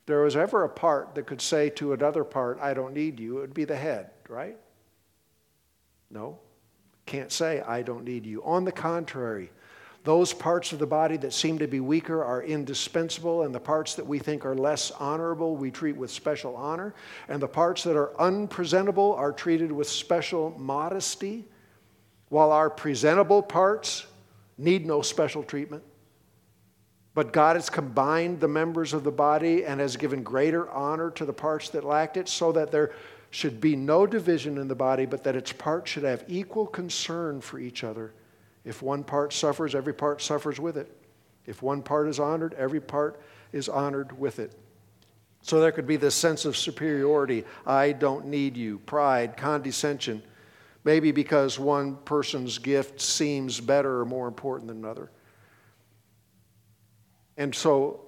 If 0.01 0.07
there 0.07 0.23
was 0.23 0.37
ever 0.37 0.65
a 0.65 0.69
part 0.69 1.15
that 1.15 1.27
could 1.27 1.41
say 1.41 1.71
to 1.71 1.93
another 1.93 2.25
part, 2.25 2.59
I 2.61 2.75
don't 2.75 2.95
need 2.95 3.21
you, 3.21 3.39
it 3.39 3.41
would 3.41 3.55
be 3.55 3.65
the 3.65 3.77
head, 3.77 4.11
right? 4.29 4.57
No. 6.11 6.39
Can't 7.07 7.33
say, 7.33 7.61
I 7.61 7.83
don't 7.83 8.05
need 8.05 8.27
you. 8.27 8.43
On 8.45 8.65
the 8.65 8.73
contrary, 8.73 9.51
those 10.05 10.33
parts 10.33 10.73
of 10.73 10.79
the 10.79 10.87
body 10.87 11.17
that 11.19 11.33
seem 11.33 11.59
to 11.59 11.67
be 11.67 11.81
weaker 11.81 12.25
are 12.25 12.43
indispensable, 12.43 13.43
and 13.43 13.55
the 13.55 13.61
parts 13.61 13.95
that 13.97 14.07
we 14.07 14.19
think 14.19 14.47
are 14.47 14.55
less 14.55 14.91
honorable 14.93 15.57
we 15.57 15.71
treat 15.71 15.97
with 15.97 16.11
special 16.11 16.57
honor, 16.57 16.95
and 17.29 17.41
the 17.41 17.49
parts 17.49 17.83
that 17.85 17.97
are 17.97 18.19
unpresentable 18.19 19.15
are 19.15 19.33
treated 19.33 19.71
with 19.71 19.89
special 19.89 20.55
modesty, 20.59 21.45
while 22.29 22.51
our 22.51 22.71
presentable 22.71 23.43
parts 23.43 24.07
need 24.61 24.87
no 24.87 25.03
special 25.03 25.43
treatment. 25.43 25.83
But 27.15 27.33
God 27.33 27.57
has 27.57 27.69
combined 27.69 28.41
the 28.41 28.49
members 28.49 28.93
of 28.93 29.03
the 29.03 29.11
body 29.11 29.65
and 29.65 29.81
has 29.81 29.97
given 29.97 30.23
greater 30.23 30.71
honor 30.71 31.11
to 31.13 31.25
the 31.25 31.33
parts 31.33 31.71
that 31.71 31.85
lacked 31.85 32.17
it, 32.17 32.29
so 32.29 32.53
that 32.53 32.71
there 32.71 32.93
should 33.31 33.61
be 33.61 33.75
no 33.77 34.07
division 34.07 34.59
in 34.59 34.69
the 34.69 34.75
body, 34.75 35.07
but 35.07 35.25
that 35.25 35.37
its 35.37 35.53
parts 35.53 35.91
should 35.91 36.05
have 36.05 36.25
equal 36.29 36.67
concern 36.67 37.41
for 37.41 37.59
each 37.59 37.83
other. 37.83 38.13
If 38.65 38.83
one 38.83 39.03
part 39.03 39.33
suffers, 39.33 39.75
every 39.75 39.95
part 39.95 40.21
suffers 40.21 40.61
with 40.61 40.77
it. 40.77 40.97
If 41.47 41.63
one 41.63 41.83
part 41.83 42.09
is 42.09 42.21
honored, 42.21 42.55
every 42.55 42.81
part 42.81 43.21
is 43.53 43.69
honored 43.69 44.17
with 44.19 44.39
it. 44.39 44.53
So 45.43 45.61
there 45.61 45.73
could 45.73 45.87
be 45.87 45.97
this 45.97 46.15
sense 46.15 46.45
of 46.45 46.57
superiority 46.57 47.45
I 47.67 47.93
don't 47.93 48.27
need 48.27 48.57
you, 48.57 48.79
pride, 48.81 49.37
condescension, 49.37 50.23
Maybe 50.85 51.13
because 51.13 51.59
one 51.59 51.97
person's 52.05 52.59
gift 52.59 53.01
seems 53.01 53.61
better 53.61 54.01
or 54.01 54.05
more 54.05 54.29
important 54.29 54.69
than 54.69 54.79
another. 54.79 55.11
And 57.37 57.55
so 57.55 58.01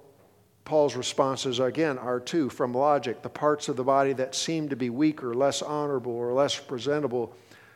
Paul's 0.65 0.95
responses, 0.95 1.59
again, 1.59 1.97
are 1.97 2.19
two 2.19 2.49
from 2.49 2.73
logic. 2.73 3.21
The 3.21 3.29
parts 3.29 3.69
of 3.69 3.75
the 3.75 3.83
body 3.83 4.13
that 4.13 4.33
seem 4.33 4.69
to 4.69 4.75
be 4.75 4.89
weaker, 4.89 5.33
less 5.33 5.61
honorable, 5.61 6.13
or 6.13 6.33
less 6.33 6.57
presentable 6.57 7.35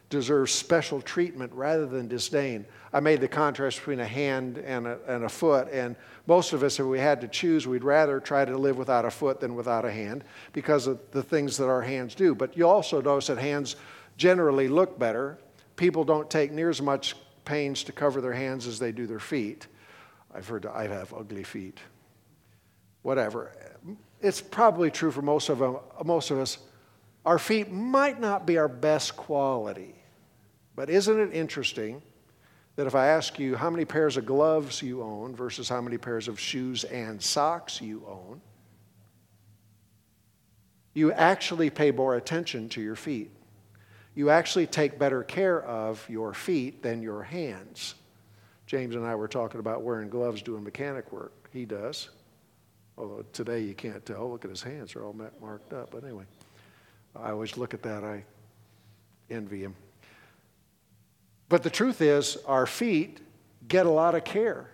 deserve 0.10 0.50
special 0.50 1.02
treatment 1.02 1.52
rather 1.54 1.86
than 1.86 2.08
disdain. 2.08 2.66
I 2.94 3.02
made 3.02 3.20
the 3.20 3.28
contrast 3.28 3.80
between 3.80 4.00
a 4.00 4.08
hand 4.08 4.58
and 4.58 4.88
a, 4.88 4.98
and 5.06 5.26
a 5.26 5.30
foot, 5.30 5.68
and 5.70 5.98
most 6.28 6.54
of 6.54 6.64
us, 6.64 6.80
if 6.80 6.86
we 6.86 6.98
had 6.98 7.20
to 7.22 7.28
choose, 7.28 7.68
we'd 7.68 7.84
rather 7.84 8.22
try 8.22 8.46
to 8.46 8.58
live 8.58 8.78
without 8.78 9.04
a 9.04 9.12
foot 9.12 9.42
than 9.42 9.54
without 9.54 9.84
a 9.84 9.92
hand 9.92 10.24
because 10.54 10.88
of 10.88 11.00
the 11.12 11.22
things 11.22 11.58
that 11.58 11.68
our 11.68 11.82
hands 11.82 12.16
do. 12.16 12.34
But 12.34 12.56
you 12.56 12.68
also 12.68 13.02
notice 13.02 13.28
that 13.28 13.38
hands 13.38 13.76
generally 14.18 14.68
look 14.68 15.00
better. 15.00 15.38
People 15.76 16.04
don't 16.04 16.30
take 16.30 16.52
near 16.52 16.70
as 16.70 16.82
much 16.82 17.16
pains 17.46 17.84
to 17.86 17.92
cover 17.92 18.20
their 18.20 18.34
hands 18.34 18.68
as 18.68 18.80
they 18.80 18.92
do 18.92 19.08
their 19.08 19.20
feet. 19.20 19.68
I've 20.34 20.48
heard 20.48 20.66
I 20.66 20.88
have 20.88 21.14
ugly 21.14 21.44
feet. 21.44 21.80
Whatever. 23.04 23.52
It's 24.22 24.42
probably 24.42 24.92
true 24.92 25.12
for 25.12 25.22
most 25.22 25.50
of, 25.50 25.60
them, 25.60 25.78
most 26.04 26.32
of 26.32 26.40
us. 26.40 26.58
Our 27.26 27.40
feet 27.40 27.72
might 27.72 28.20
not 28.20 28.46
be 28.46 28.58
our 28.58 28.68
best 28.68 29.16
quality, 29.16 29.96
but 30.76 30.90
isn't 30.90 31.20
it 31.20 31.34
interesting 31.34 32.02
that 32.76 32.88
if 32.88 32.96
I 32.96 33.08
ask 33.08 33.40
you 33.40 33.56
how 33.56 33.70
many 33.70 33.86
pairs 33.86 34.18
of 34.18 34.26
gloves 34.26 34.82
you 34.82 35.02
own 35.02 35.36
versus 35.36 35.68
how 35.68 35.82
many 35.82 35.98
pairs 35.98 36.28
of 36.28 36.40
shoes 36.40 36.84
and 36.84 37.22
socks 37.22 37.82
you 37.82 38.04
own, 38.08 38.42
you 40.94 41.12
actually 41.12 41.70
pay 41.70 41.92
more 41.92 42.16
attention 42.16 42.70
to 42.70 42.82
your 42.82 42.96
feet. 42.96 43.32
You 44.18 44.32
actually 44.32 44.66
take 44.66 44.98
better 44.98 45.22
care 45.22 45.62
of 45.62 46.04
your 46.10 46.34
feet 46.34 46.82
than 46.82 47.04
your 47.04 47.22
hands. 47.22 47.94
James 48.66 48.96
and 48.96 49.06
I 49.06 49.14
were 49.14 49.28
talking 49.28 49.60
about 49.60 49.84
wearing 49.84 50.10
gloves 50.10 50.42
doing 50.42 50.64
mechanic 50.64 51.12
work. 51.12 51.48
He 51.54 51.66
does. 51.66 52.10
Although 52.98 53.26
today 53.32 53.60
you 53.60 53.76
can't 53.76 54.04
tell. 54.04 54.32
Look 54.32 54.44
at 54.44 54.50
his 54.50 54.64
hands, 54.64 54.96
they're 54.96 55.06
all 55.06 55.16
marked 55.40 55.72
up. 55.72 55.92
But 55.92 56.04
anyway, 56.04 56.24
I 57.16 57.30
always 57.30 57.58
look 57.58 57.76
at 57.76 57.84
that, 57.84 58.04
I 58.04 58.24
envy 59.30 59.62
him. 59.62 59.76
But 61.48 61.62
the 61.62 61.70
truth 61.70 62.02
is, 62.02 62.38
our 62.48 62.66
feet 62.66 63.20
get 63.68 63.86
a 63.86 63.92
lot 63.92 64.16
of 64.16 64.24
care. 64.24 64.72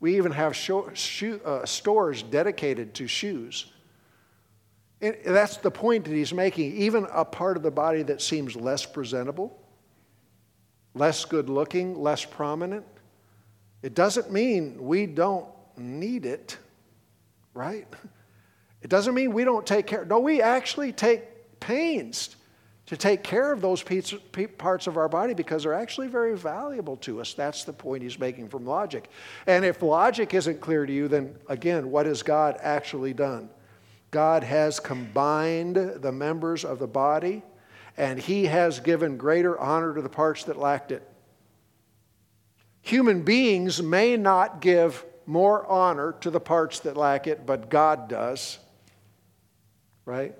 We 0.00 0.16
even 0.16 0.32
have 0.32 0.56
shoe, 0.56 1.40
uh, 1.44 1.66
stores 1.66 2.22
dedicated 2.22 2.94
to 2.94 3.06
shoes. 3.06 3.70
That's 5.00 5.58
the 5.58 5.70
point 5.70 6.06
that 6.06 6.14
he's 6.14 6.32
making. 6.32 6.74
Even 6.76 7.06
a 7.12 7.24
part 7.24 7.56
of 7.56 7.62
the 7.62 7.70
body 7.70 8.02
that 8.04 8.22
seems 8.22 8.56
less 8.56 8.86
presentable, 8.86 9.60
less 10.94 11.24
good 11.24 11.50
looking, 11.50 12.00
less 12.00 12.24
prominent, 12.24 12.84
it 13.82 13.94
doesn't 13.94 14.32
mean 14.32 14.76
we 14.80 15.06
don't 15.06 15.46
need 15.76 16.24
it, 16.24 16.56
right? 17.52 17.86
It 18.80 18.88
doesn't 18.88 19.14
mean 19.14 19.32
we 19.32 19.44
don't 19.44 19.66
take 19.66 19.86
care. 19.86 20.04
No, 20.04 20.18
we 20.18 20.40
actually 20.40 20.92
take 20.92 21.60
pains 21.60 22.36
to 22.86 22.96
take 22.96 23.22
care 23.22 23.52
of 23.52 23.60
those 23.60 23.82
parts 23.82 24.86
of 24.86 24.96
our 24.96 25.08
body 25.08 25.34
because 25.34 25.64
they're 25.64 25.74
actually 25.74 26.06
very 26.06 26.36
valuable 26.36 26.96
to 26.98 27.20
us. 27.20 27.34
That's 27.34 27.64
the 27.64 27.72
point 27.72 28.02
he's 28.02 28.18
making 28.18 28.48
from 28.48 28.64
logic. 28.64 29.10
And 29.46 29.64
if 29.64 29.82
logic 29.82 30.34
isn't 30.34 30.60
clear 30.60 30.86
to 30.86 30.92
you, 30.92 31.08
then 31.08 31.34
again, 31.48 31.90
what 31.90 32.06
has 32.06 32.22
God 32.22 32.56
actually 32.62 33.12
done? 33.12 33.50
God 34.16 34.44
has 34.44 34.80
combined 34.80 35.76
the 35.76 36.10
members 36.10 36.64
of 36.64 36.78
the 36.78 36.86
body 36.86 37.42
and 37.98 38.18
he 38.18 38.46
has 38.46 38.80
given 38.80 39.18
greater 39.18 39.60
honor 39.60 39.94
to 39.94 40.00
the 40.00 40.08
parts 40.08 40.44
that 40.44 40.56
lacked 40.56 40.90
it. 40.90 41.06
Human 42.80 43.24
beings 43.24 43.82
may 43.82 44.16
not 44.16 44.62
give 44.62 45.04
more 45.26 45.66
honor 45.66 46.12
to 46.22 46.30
the 46.30 46.40
parts 46.40 46.80
that 46.80 46.96
lack 46.96 47.26
it, 47.26 47.44
but 47.44 47.68
God 47.68 48.08
does. 48.08 48.58
Right? 50.06 50.34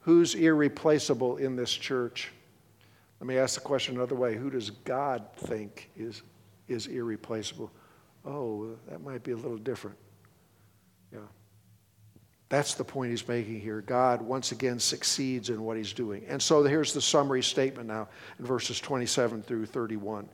Who's 0.00 0.34
irreplaceable 0.34 1.36
in 1.36 1.54
this 1.54 1.70
church? 1.70 2.32
Let 3.20 3.28
me 3.28 3.38
ask 3.38 3.54
the 3.54 3.60
question 3.60 3.94
another 3.94 4.16
way. 4.16 4.34
Who 4.34 4.50
does 4.50 4.70
God 4.70 5.26
think 5.36 5.90
is, 5.96 6.22
is 6.66 6.88
irreplaceable? 6.88 7.70
Oh, 8.24 8.74
that 8.88 9.00
might 9.00 9.22
be 9.22 9.30
a 9.30 9.36
little 9.36 9.58
different. 9.58 9.96
That's 12.48 12.74
the 12.74 12.84
point 12.84 13.10
he's 13.10 13.26
making 13.28 13.60
here. 13.60 13.82
God 13.82 14.22
once 14.22 14.52
again 14.52 14.78
succeeds 14.78 15.50
in 15.50 15.62
what 15.62 15.76
he's 15.76 15.92
doing. 15.92 16.24
And 16.28 16.40
so 16.40 16.62
here's 16.62 16.94
the 16.94 17.00
summary 17.00 17.42
statement 17.42 17.88
now 17.88 18.08
in 18.38 18.46
verses 18.46 18.80
27 18.80 19.42
through 19.42 19.66
31. 19.66 20.28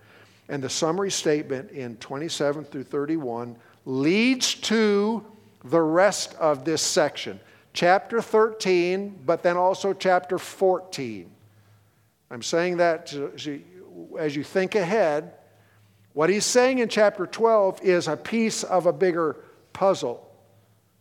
And 0.49 0.63
the 0.63 0.71
summary 0.71 1.11
statement 1.11 1.71
in 1.73 1.97
27 1.97 2.65
through 2.65 2.85
31 2.85 3.57
leads 3.85 4.55
to 4.55 5.25
the 5.65 5.81
rest 5.81 6.35
of 6.35 6.65
this 6.65 6.83
section 6.83 7.41
chapter 7.75 8.23
13, 8.23 9.21
but 9.27 9.43
then 9.43 9.57
also 9.57 9.93
chapter 9.93 10.39
14. 10.39 11.31
I'm 12.31 12.43
saying 12.43 12.79
that 12.79 13.07
to, 13.09 13.33
as 14.19 14.35
you 14.35 14.45
think 14.45 14.77
ahead. 14.77 15.35
What 16.15 16.31
he's 16.31 16.45
saying 16.45 16.79
in 16.79 16.89
chapter 16.89 17.27
12 17.27 17.83
is 17.83 18.09
a 18.09 18.17
piece 18.17 18.63
of 18.63 18.87
a 18.87 18.93
bigger 18.93 19.37
puzzle. 19.73 20.24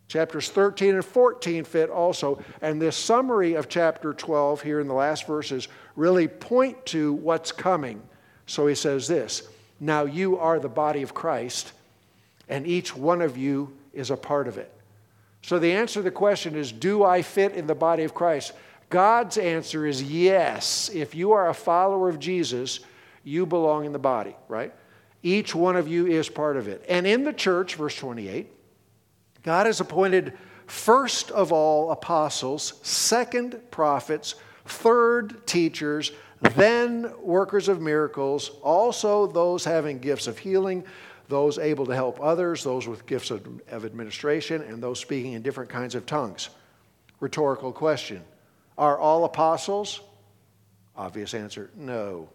Chapters 0.08 0.50
13 0.50 0.96
and 0.96 1.06
14 1.06 1.64
fit 1.64 1.90
also. 1.90 2.42
And 2.62 2.82
this 2.82 2.96
summary 2.96 3.54
of 3.54 3.70
chapter 3.70 4.14
12 4.14 4.62
here 4.62 4.80
in 4.80 4.88
the 4.88 4.94
last 4.94 5.26
verses 5.26 5.68
really 5.96 6.28
point 6.28 6.86
to 6.88 7.14
what's 7.14 7.52
coming. 7.52 8.02
So 8.46 8.68
he 8.68 8.76
says 8.76 9.08
this 9.08 9.48
Now 9.80 10.06
you 10.06 10.38
are 10.38 10.60
the 10.60 10.70
body 10.70 11.02
of 11.02 11.14
Christ, 11.14 11.74
and 12.50 12.68
each 12.68 12.96
one 12.96 13.22
of 13.22 13.38
you 13.38 13.76
is 13.94 14.12
a 14.12 14.18
part 14.18 14.48
of 14.48 14.58
it. 14.58 14.72
So 15.42 15.60
the 15.60 15.72
answer 15.74 15.96
to 15.96 16.04
the 16.04 16.12
question 16.12 16.56
is 16.56 16.72
Do 16.72 17.04
I 17.04 17.22
fit 17.22 17.54
in 17.54 17.68
the 17.68 17.76
body 17.76 18.04
of 18.04 18.14
Christ? 18.14 18.54
God's 18.90 19.38
answer 19.38 19.88
is 19.88 20.04
yes. 20.04 20.90
If 20.94 21.16
you 21.16 21.32
are 21.32 21.50
a 21.50 21.54
follower 21.54 22.10
of 22.10 22.20
Jesus, 22.20 22.82
you 23.24 23.46
belong 23.46 23.86
in 23.86 23.92
the 23.92 24.00
body, 24.00 24.36
right? 24.48 24.74
Each 25.24 25.56
one 25.56 25.76
of 25.76 25.88
you 25.88 26.06
is 26.06 26.30
part 26.30 26.58
of 26.58 26.68
it. 26.68 26.86
And 26.88 27.08
in 27.08 27.24
the 27.24 27.34
church, 27.34 27.76
verse 27.76 27.96
28, 27.96 28.52
God 29.44 29.66
has 29.66 29.80
appointed 29.80 30.34
first 30.68 31.32
of 31.32 31.52
all 31.52 31.92
apostles, 31.92 32.80
second 32.82 33.60
prophets, 33.72 34.36
third 34.66 35.46
teachers, 35.46 36.12
then 36.56 37.12
workers 37.22 37.68
of 37.68 37.82
miracles, 37.82 38.52
also 38.62 39.28
those 39.28 39.64
having 39.64 40.00
gifts 40.00 40.28
of 40.28 40.38
healing, 40.38 40.84
those 41.30 41.58
able 41.58 41.86
to 41.86 41.96
help 41.96 42.20
others, 42.22 42.64
those 42.64 42.88
with 42.88 43.06
gifts 43.06 43.32
of, 43.32 43.62
of 43.70 43.86
administration, 43.86 44.62
and 44.62 44.82
those 44.82 45.00
speaking 45.00 45.34
in 45.34 45.42
different 45.42 45.70
kinds 45.70 45.96
of 45.96 46.06
tongues. 46.06 46.50
Rhetorical 47.20 47.72
question 47.72 48.24
Are 48.78 48.98
all 48.98 49.26
apostles? 49.26 50.02
Obvious 50.96 51.34
answer 51.34 51.70
no. 51.76 52.30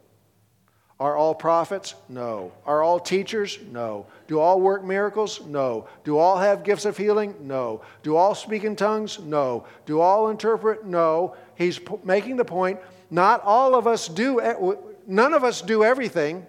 Are 1.00 1.16
all 1.16 1.34
prophets? 1.34 1.94
No. 2.08 2.52
Are 2.66 2.82
all 2.82 2.98
teachers? 2.98 3.58
No. 3.70 4.06
Do 4.26 4.40
all 4.40 4.60
work 4.60 4.84
miracles? 4.84 5.40
No. 5.46 5.88
Do 6.02 6.18
all 6.18 6.38
have 6.38 6.64
gifts 6.64 6.84
of 6.84 6.96
healing? 6.96 7.34
No. 7.40 7.82
Do 8.02 8.16
all 8.16 8.34
speak 8.34 8.64
in 8.64 8.74
tongues? 8.74 9.20
No. 9.20 9.64
Do 9.86 10.00
all 10.00 10.28
interpret? 10.28 10.84
No. 10.84 11.36
He's 11.54 11.78
making 12.04 12.36
the 12.36 12.44
point 12.44 12.80
not 13.10 13.42
all 13.42 13.74
of 13.74 13.86
us 13.86 14.08
do, 14.08 14.76
none 15.06 15.32
of 15.32 15.44
us 15.44 15.62
do 15.62 15.82
everything. 15.82 16.46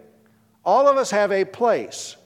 All 0.65 0.87
of 0.87 0.97
us 0.97 1.11
have 1.11 1.31
a 1.31 1.45
place. 1.45 2.17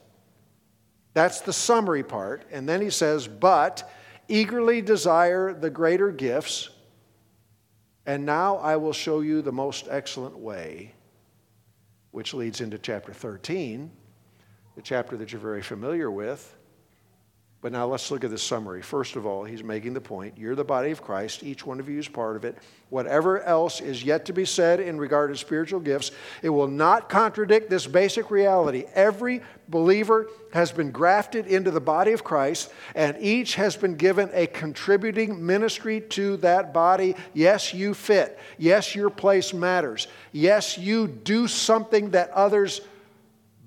That's 1.13 1.41
the 1.41 1.53
summary 1.53 2.03
part. 2.03 2.45
And 2.51 2.67
then 2.67 2.81
he 2.81 2.89
says, 2.89 3.27
But 3.27 3.89
eagerly 4.27 4.81
desire 4.81 5.53
the 5.53 5.69
greater 5.69 6.11
gifts, 6.11 6.69
and 8.05 8.25
now 8.25 8.57
I 8.57 8.77
will 8.77 8.93
show 8.93 9.21
you 9.21 9.41
the 9.41 9.51
most 9.51 9.87
excellent 9.89 10.37
way, 10.37 10.93
which 12.13 12.35
leads 12.35 12.61
into 12.61 12.77
chapter 12.77 13.11
13, 13.11 13.91
the 14.75 14.81
chapter 14.83 15.17
that 15.17 15.31
you're 15.31 15.41
very 15.41 15.63
familiar 15.63 16.11
with. 16.11 16.55
But 17.63 17.71
now 17.71 17.85
let's 17.85 18.11
look 18.11 18.25
at 18.25 18.29
the 18.29 18.37
summary. 18.37 18.81
First 18.81 19.15
of 19.15 19.25
all, 19.25 19.45
he's 19.45 19.63
making 19.63 19.93
the 19.93 20.01
point 20.01 20.37
you're 20.37 20.53
the 20.53 20.65
body 20.65 20.91
of 20.91 21.01
Christ, 21.01 21.43
each 21.43 21.65
one 21.65 21.79
of 21.79 21.87
you 21.87 21.97
is 21.97 22.09
part 22.09 22.35
of 22.35 22.43
it. 22.43 22.57
Whatever 22.89 23.41
else 23.41 23.79
is 23.79 24.03
yet 24.03 24.25
to 24.25 24.33
be 24.33 24.43
said 24.43 24.81
in 24.81 24.99
regard 24.99 25.31
to 25.31 25.37
spiritual 25.37 25.79
gifts, 25.79 26.11
it 26.41 26.49
will 26.49 26.67
not 26.67 27.07
contradict 27.07 27.69
this 27.69 27.87
basic 27.87 28.29
reality. 28.29 28.83
Every 28.93 29.41
believer 29.69 30.27
has 30.51 30.73
been 30.73 30.91
grafted 30.91 31.47
into 31.47 31.71
the 31.71 31.79
body 31.79 32.11
of 32.11 32.21
Christ, 32.21 32.69
and 32.95 33.15
each 33.21 33.55
has 33.55 33.77
been 33.77 33.95
given 33.95 34.29
a 34.33 34.45
contributing 34.45 35.45
ministry 35.45 36.01
to 36.01 36.35
that 36.37 36.73
body. 36.73 37.15
Yes, 37.33 37.73
you 37.73 37.93
fit. 37.93 38.37
Yes, 38.57 38.93
your 38.93 39.09
place 39.09 39.53
matters. 39.53 40.09
Yes, 40.33 40.77
you 40.77 41.07
do 41.07 41.47
something 41.47 42.09
that 42.09 42.29
others 42.31 42.81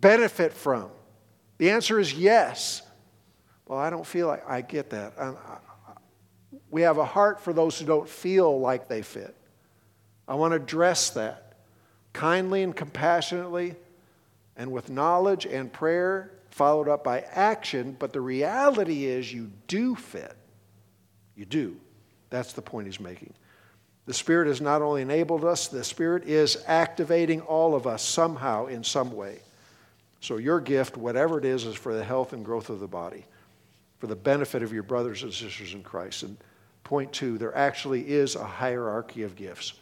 benefit 0.03 0.53
from. 0.53 0.91
The 1.57 1.71
answer 1.71 1.99
is 1.99 2.13
yes. 2.13 2.83
Well, 3.67 3.79
I 3.79 3.91
don't 3.91 4.07
feel 4.07 4.29
like 4.29 4.49
I 4.49 4.61
get 4.61 4.91
that. 4.91 5.15
I, 5.19 5.29
I, 5.29 5.59
we 6.71 6.83
have 6.83 6.99
a 6.99 7.05
heart 7.05 7.41
for 7.41 7.53
those 7.53 7.79
who 7.79 7.87
don't 7.87 8.09
feel 8.09 8.61
like 8.61 8.89
they 8.89 9.03
fit. 9.03 9.35
I 10.29 10.35
want 10.35 10.53
to 10.53 10.57
address 10.57 11.11
that 11.11 11.55
kindly 12.13 12.63
and 12.63 12.75
compassionately 12.75 13.75
and 14.57 14.73
with 14.73 14.89
knowledge 14.89 15.47
and 15.47 15.73
prayer 15.73 16.33
followed 16.51 16.89
up 16.89 17.05
by 17.05 17.21
action. 17.33 17.95
But 17.99 18.13
the 18.13 18.21
reality 18.21 19.05
is, 19.05 19.33
you 19.33 19.51
do 19.69 19.95
fit. 19.95 20.35
You 21.37 21.45
do. 21.45 21.77
That's 22.31 22.55
the 22.55 22.63
point 22.63 22.87
he's 22.87 23.01
making. 23.01 23.35
The 24.07 24.15
Spirit 24.15 24.47
has 24.47 24.61
not 24.61 24.83
only 24.83 25.03
enabled 25.03 25.45
us, 25.45 25.69
the 25.69 25.85
Spirit 25.85 26.25
is 26.25 26.63
activating 26.67 27.43
all 27.43 27.75
of 27.75 27.87
us 27.87 28.03
somehow 28.03 28.67
in 28.67 28.85
some 28.85 29.13
way. 29.13 29.41
So, 30.21 30.39
your 30.39 30.61
gift, 30.61 30.97
whatever 30.97 31.39
it 31.39 31.45
is, 31.45 31.65
is 31.65 31.75
for 31.75 31.93
the 31.95 32.05
health 32.05 32.33
and 32.33 32.45
growth 32.45 32.71
of 32.71 32.81
the 32.81 32.87
body 32.87 33.27
for 33.99 34.07
the 34.07 34.17
benefit 34.17 34.63
of 34.63 34.73
your 34.73 34.83
brothers 34.83 35.23
and 35.23 35.33
sisters 35.33 35.75
in 35.75 35.83
Christ. 35.83 36.23
And 36.23 36.37
point 36.85 37.13
two, 37.13 37.39
there 37.39 37.57
actually 37.57 38.09
is 38.09 38.37
a 38.37 38.45
hierarchy 38.45 39.23
of 39.23 39.37
gifts. 39.37 39.75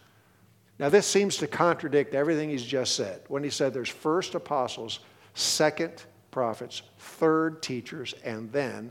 Now, 0.78 0.88
this 0.88 1.06
seems 1.06 1.36
to 1.38 1.46
contradict 1.46 2.14
everything 2.14 2.50
he's 2.50 2.64
just 2.64 2.96
said. 2.96 3.22
When 3.28 3.44
he 3.44 3.50
said 3.50 3.72
there's 3.72 3.88
first 3.88 4.34
apostles, 4.34 5.00
second 5.34 6.04
prophets, 6.30 6.82
third, 6.98 7.62
teachers, 7.62 8.14
and 8.24 8.50
then 8.52 8.90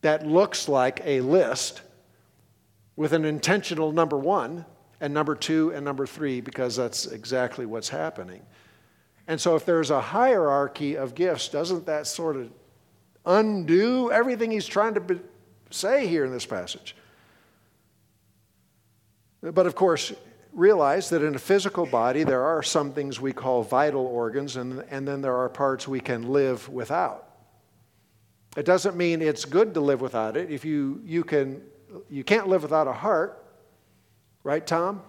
that 0.00 0.26
looks 0.26 0.68
like 0.68 1.00
a 1.04 1.20
list 1.20 1.82
with 2.96 3.12
an 3.12 3.24
intentional 3.24 3.92
number 3.92 4.18
one 4.18 4.64
and 5.00 5.14
number 5.14 5.34
two 5.34 5.70
and 5.70 5.84
number 5.84 6.06
three 6.06 6.40
because 6.40 6.76
that's 6.76 7.06
exactly 7.06 7.64
what's 7.64 7.88
happening. 7.88 8.42
And 9.26 9.40
so, 9.40 9.56
if 9.56 9.64
there's 9.64 9.90
a 9.90 10.00
hierarchy 10.00 10.96
of 10.96 11.14
gifts, 11.14 11.48
doesn't 11.48 11.86
that 11.86 12.06
sort 12.06 12.36
of 12.36 12.50
undo 13.26 14.10
everything 14.10 14.50
he's 14.50 14.66
trying 14.66 14.94
to 14.94 15.00
be, 15.00 15.20
say 15.70 16.06
here 16.06 16.24
in 16.24 16.32
this 16.32 16.46
passage? 16.46 16.94
But 19.42 19.66
of 19.66 19.74
course, 19.74 20.12
realize 20.52 21.10
that 21.10 21.22
in 21.22 21.34
a 21.34 21.38
physical 21.38 21.84
body, 21.84 22.24
there 22.24 22.42
are 22.42 22.62
some 22.62 22.92
things 22.92 23.20
we 23.20 23.32
call 23.32 23.62
vital 23.62 24.06
organs, 24.06 24.56
and, 24.56 24.84
and 24.90 25.06
then 25.06 25.20
there 25.20 25.36
are 25.36 25.48
parts 25.48 25.86
we 25.86 26.00
can 26.00 26.32
live 26.32 26.68
without. 26.68 27.28
It 28.56 28.64
doesn't 28.64 28.96
mean 28.96 29.20
it's 29.20 29.44
good 29.44 29.74
to 29.74 29.80
live 29.80 30.00
without 30.00 30.36
it. 30.36 30.50
If 30.50 30.64
you, 30.64 31.02
you, 31.04 31.24
can, 31.24 31.60
you 32.08 32.22
can't 32.22 32.48
live 32.48 32.62
without 32.62 32.86
a 32.86 32.92
heart, 32.92 33.44
right, 34.44 34.64
Tom? 34.64 35.02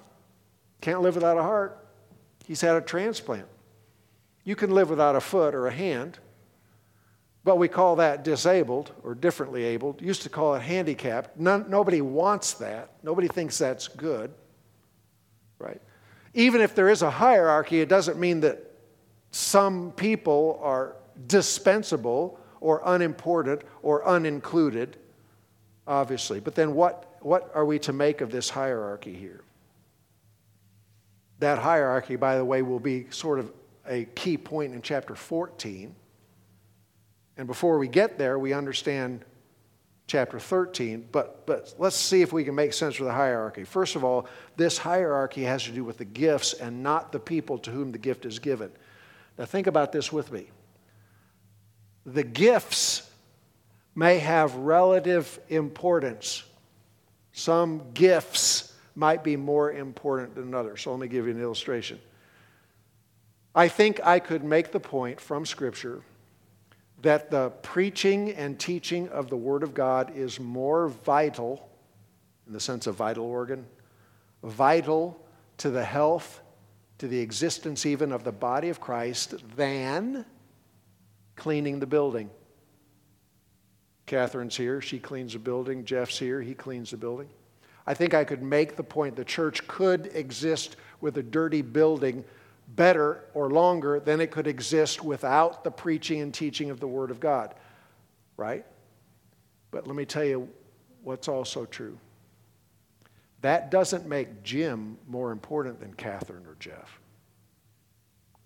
Can't 0.81 1.01
live 1.01 1.15
without 1.15 1.37
a 1.37 1.43
heart. 1.43 1.87
He's 2.45 2.61
had 2.61 2.75
a 2.75 2.81
transplant. 2.81 3.47
You 4.43 4.55
can 4.55 4.71
live 4.71 4.89
without 4.89 5.15
a 5.15 5.21
foot 5.21 5.55
or 5.55 5.67
a 5.67 5.71
hand, 5.71 6.19
but 7.45 7.57
we 7.57 7.69
call 7.69 7.95
that 7.95 8.25
disabled 8.25 8.91
or 9.03 9.15
differently 9.15 9.63
abled. 9.63 10.01
Used 10.01 10.23
to 10.23 10.29
call 10.29 10.55
it 10.55 10.61
handicapped. 10.61 11.39
None, 11.39 11.69
nobody 11.69 12.01
wants 12.01 12.55
that. 12.55 12.89
Nobody 13.03 13.29
thinks 13.29 13.57
that's 13.57 13.87
good 13.87 14.33
right? 15.59 15.81
Even 16.33 16.61
if 16.61 16.75
there 16.75 16.89
is 16.89 17.01
a 17.01 17.09
hierarchy, 17.09 17.81
it 17.81 17.89
doesn't 17.89 18.19
mean 18.19 18.41
that 18.41 18.71
some 19.31 19.91
people 19.91 20.59
are 20.61 20.95
dispensable 21.27 22.39
or 22.59 22.81
unimportant 22.85 23.61
or 23.81 24.03
unincluded, 24.03 24.93
obviously. 25.87 26.39
But 26.39 26.55
then 26.55 26.73
what, 26.73 27.17
what 27.21 27.51
are 27.53 27.65
we 27.65 27.79
to 27.79 27.93
make 27.93 28.21
of 28.21 28.31
this 28.31 28.49
hierarchy 28.49 29.13
here? 29.13 29.41
That 31.39 31.59
hierarchy, 31.59 32.15
by 32.15 32.37
the 32.37 32.45
way, 32.45 32.61
will 32.61 32.79
be 32.79 33.07
sort 33.09 33.39
of 33.39 33.51
a 33.87 34.05
key 34.15 34.37
point 34.37 34.73
in 34.73 34.81
chapter 34.81 35.15
14. 35.15 35.95
And 37.37 37.47
before 37.47 37.77
we 37.77 37.87
get 37.87 38.17
there, 38.17 38.39
we 38.39 38.53
understand 38.53 39.25
chapter 40.07 40.39
13, 40.39 41.07
but, 41.11 41.45
but 41.45 41.73
let's 41.77 41.95
see 41.95 42.21
if 42.21 42.31
we 42.31 42.43
can 42.43 42.55
make 42.55 42.73
sense 42.73 42.99
of 42.99 43.05
the 43.05 43.11
hierarchy. 43.11 43.63
First 43.63 43.95
of 43.95 44.03
all, 44.03 44.27
this 44.55 44.77
hierarchy 44.77 45.43
has 45.43 45.63
to 45.63 45.71
do 45.71 45.83
with 45.83 45.97
the 45.97 46.05
gifts 46.05 46.53
and 46.53 46.83
not 46.83 47.11
the 47.11 47.19
people 47.19 47.57
to 47.59 47.71
whom 47.71 47.91
the 47.91 47.97
gift 47.97 48.25
is 48.25 48.39
given. 48.39 48.71
Now, 49.37 49.45
think 49.45 49.67
about 49.67 49.91
this 49.91 50.13
with 50.13 50.31
me. 50.31 50.47
The 52.05 52.23
gifts 52.23 53.09
may 53.95 54.19
have 54.19 54.53
relative 54.55 55.39
importance. 55.49 56.43
Some 57.33 57.91
gifts 57.93 58.73
might 58.95 59.23
be 59.23 59.35
more 59.35 59.71
important 59.71 60.35
than 60.35 60.53
others. 60.53 60.81
So, 60.81 60.91
let 60.91 60.99
me 60.99 61.07
give 61.07 61.25
you 61.25 61.31
an 61.31 61.41
illustration. 61.41 61.99
I 63.55 63.67
think 63.69 63.99
I 64.03 64.19
could 64.19 64.43
make 64.43 64.71
the 64.71 64.79
point 64.79 65.19
from 65.19 65.45
Scripture 65.45 66.03
that 67.05 67.29
the 67.29 67.51
preaching 67.61 68.31
and 68.31 68.59
teaching 68.59 69.07
of 69.09 69.29
the 69.29 69.37
Word 69.37 69.61
of 69.61 69.75
God 69.75 70.17
is 70.17 70.39
more 70.39 70.87
vital, 70.87 71.69
in 72.47 72.53
the 72.53 72.59
sense 72.59 72.87
of 72.87 72.95
vital 72.95 73.25
organ, 73.25 73.63
vital 74.43 75.23
to 75.57 75.69
the 75.69 75.83
health, 75.83 76.41
to 76.97 77.07
the 77.07 77.19
existence 77.19 77.85
even 77.85 78.11
of 78.11 78.23
the 78.23 78.31
body 78.31 78.69
of 78.69 78.81
Christ 78.81 79.35
than 79.55 80.25
cleaning 81.35 81.79
the 81.79 81.85
building. 81.85 82.31
Catherine's 84.07 84.57
here, 84.57 84.81
she 84.81 84.97
cleans 84.97 85.33
the 85.33 85.39
building. 85.39 85.85
Jeff's 85.85 86.17
here, 86.17 86.41
he 86.41 86.55
cleans 86.55 86.89
the 86.89 86.97
building. 86.97 87.29
I 87.85 87.93
think 87.93 88.15
I 88.15 88.23
could 88.23 88.41
make 88.41 88.77
the 88.77 88.83
point 88.83 89.15
the 89.15 89.23
church 89.23 89.67
could 89.67 90.09
exist 90.15 90.75
with 91.01 91.17
a 91.19 91.23
dirty 91.23 91.61
building 91.61 92.25
better 92.67 93.25
or 93.33 93.49
longer 93.49 93.99
than 93.99 94.19
it 94.21 94.31
could 94.31 94.47
exist 94.47 95.03
without 95.03 95.63
the 95.63 95.71
preaching 95.71 96.21
and 96.21 96.33
teaching 96.33 96.69
of 96.69 96.79
the 96.79 96.87
Word 96.87 97.11
of 97.11 97.19
God, 97.19 97.53
right? 98.37 98.65
But 99.71 99.87
let 99.87 99.95
me 99.95 100.05
tell 100.05 100.23
you 100.23 100.49
what's 101.03 101.27
also 101.27 101.65
true. 101.65 101.97
That 103.41 103.69
doesn't 103.69 104.07
make 104.07 104.43
Jim 104.43 104.97
more 105.07 105.31
important 105.31 105.79
than 105.79 105.93
Catherine 105.93 106.45
or 106.47 106.55
Jeff. 106.59 106.99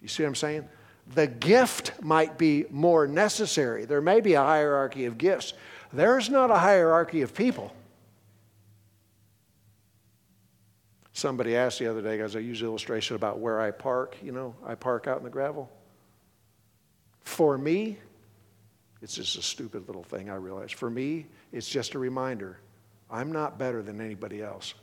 You 0.02 0.08
see 0.08 0.24
what 0.24 0.30
I'm 0.30 0.36
saying? 0.36 0.68
The 1.14 1.28
gift 1.28 1.94
might 2.02 2.38
be 2.38 2.66
more 2.70 3.08
necessary. 3.08 3.86
There 3.86 4.02
may 4.02 4.22
be 4.22 4.34
a 4.34 4.44
hierarchy 4.44 5.06
of 5.06 5.18
gifts. 5.18 5.54
There's 5.92 6.30
not 6.30 6.52
a 6.52 6.58
hierarchy 6.58 7.22
of 7.22 7.34
people. 7.34 7.74
Somebody 11.20 11.58
asked 11.58 11.80
the 11.80 11.88
other 11.88 12.02
day, 12.02 12.22
as 12.22 12.38
I 12.38 12.40
use 12.40 12.62
illustration 12.62 13.18
about 13.18 13.40
where 13.40 13.60
I 13.60 13.72
park, 13.72 14.16
you 14.24 14.32
know, 14.32 14.56
I 14.66 14.76
park 14.76 15.06
out 15.06 15.18
in 15.18 15.26
the 15.26 15.30
gravel. 15.30 15.70
For 17.24 17.58
me, 17.58 17.98
it's 19.02 19.16
just 19.16 19.38
a 19.38 19.42
stupid 19.42 19.86
little 19.88 20.04
thing, 20.04 20.30
I 20.30 20.36
realize. 20.36 20.72
For 20.72 20.90
me, 20.90 21.26
it's 21.52 21.68
just 21.68 21.94
a 21.94 22.00
reminder 22.00 22.58
I'm 23.12 23.34
not 23.34 23.60
better 23.60 23.82
than 23.82 24.00
anybody 24.00 24.42
else. 24.42 24.74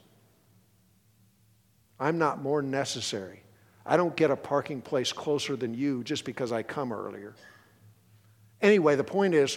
I'm 1.98 2.18
not 2.18 2.42
more 2.42 2.60
necessary. 2.60 3.40
I 3.86 3.96
don't 3.96 4.14
get 4.14 4.30
a 4.30 4.36
parking 4.36 4.82
place 4.82 5.14
closer 5.14 5.56
than 5.56 5.72
you 5.72 6.04
just 6.04 6.26
because 6.26 6.52
I 6.52 6.62
come 6.62 6.92
earlier. 6.92 7.34
Anyway, 8.60 8.94
the 8.96 9.04
point 9.04 9.32
is, 9.32 9.56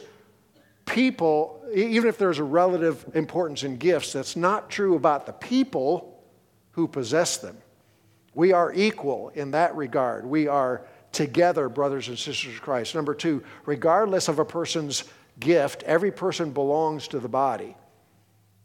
people, 0.85 1.61
even 1.75 2.07
if 2.07 2.17
there's 2.17 2.39
a 2.39 2.43
relative 2.45 3.05
importance 3.15 3.63
in 3.63 3.75
gifts, 3.75 4.13
that's 4.13 4.37
not 4.37 4.69
true 4.69 4.95
about 4.95 5.25
the 5.25 5.33
people 5.33 6.15
who 6.71 6.87
possess 6.87 7.37
them. 7.37 7.57
We 8.33 8.53
are 8.53 8.73
equal 8.73 9.29
in 9.29 9.51
that 9.51 9.75
regard. 9.75 10.25
We 10.25 10.47
are 10.47 10.85
together, 11.11 11.69
brothers 11.69 12.07
and 12.07 12.17
sisters 12.17 12.55
of 12.55 12.61
Christ. 12.61 12.95
Number 12.95 13.13
two, 13.13 13.43
regardless 13.65 14.27
of 14.27 14.39
a 14.39 14.45
person's 14.45 15.03
gift, 15.39 15.83
every 15.83 16.11
person 16.11 16.51
belongs 16.51 17.07
to 17.09 17.19
the 17.19 17.29
body. 17.29 17.75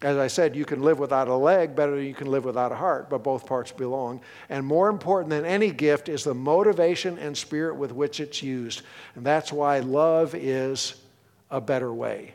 As 0.03 0.19
I 0.19 0.27
said, 0.27 0.55
you 0.55 0.67
can 0.67 0.83
live 0.83 0.99
without 0.99 1.29
a 1.29 1.35
leg 1.35 1.75
better 1.75 1.97
than 1.97 2.05
you 2.05 2.15
can 2.15 2.27
live 2.27 2.45
without 2.45 2.73
a 2.73 2.77
heart, 2.77 3.09
but 3.09 3.23
both 3.23 3.47
parts 3.47 3.73
belong. 3.73 4.21
And 4.51 4.67
more 4.67 4.91
important 4.91 5.31
than 5.31 5.47
any 5.47 5.71
gift 5.71 6.11
is 6.11 6.25
the 6.25 6.35
motivation 6.35 7.17
and 7.19 7.35
spirit 7.35 7.77
with 7.77 7.91
which 7.93 8.21
it's 8.21 8.43
used. 8.43 8.83
And 9.15 9.25
that's 9.25 9.51
why 9.51 9.79
love 9.79 10.35
is 10.35 10.97
a 11.51 11.61
better 11.61 11.93
way. 11.93 12.35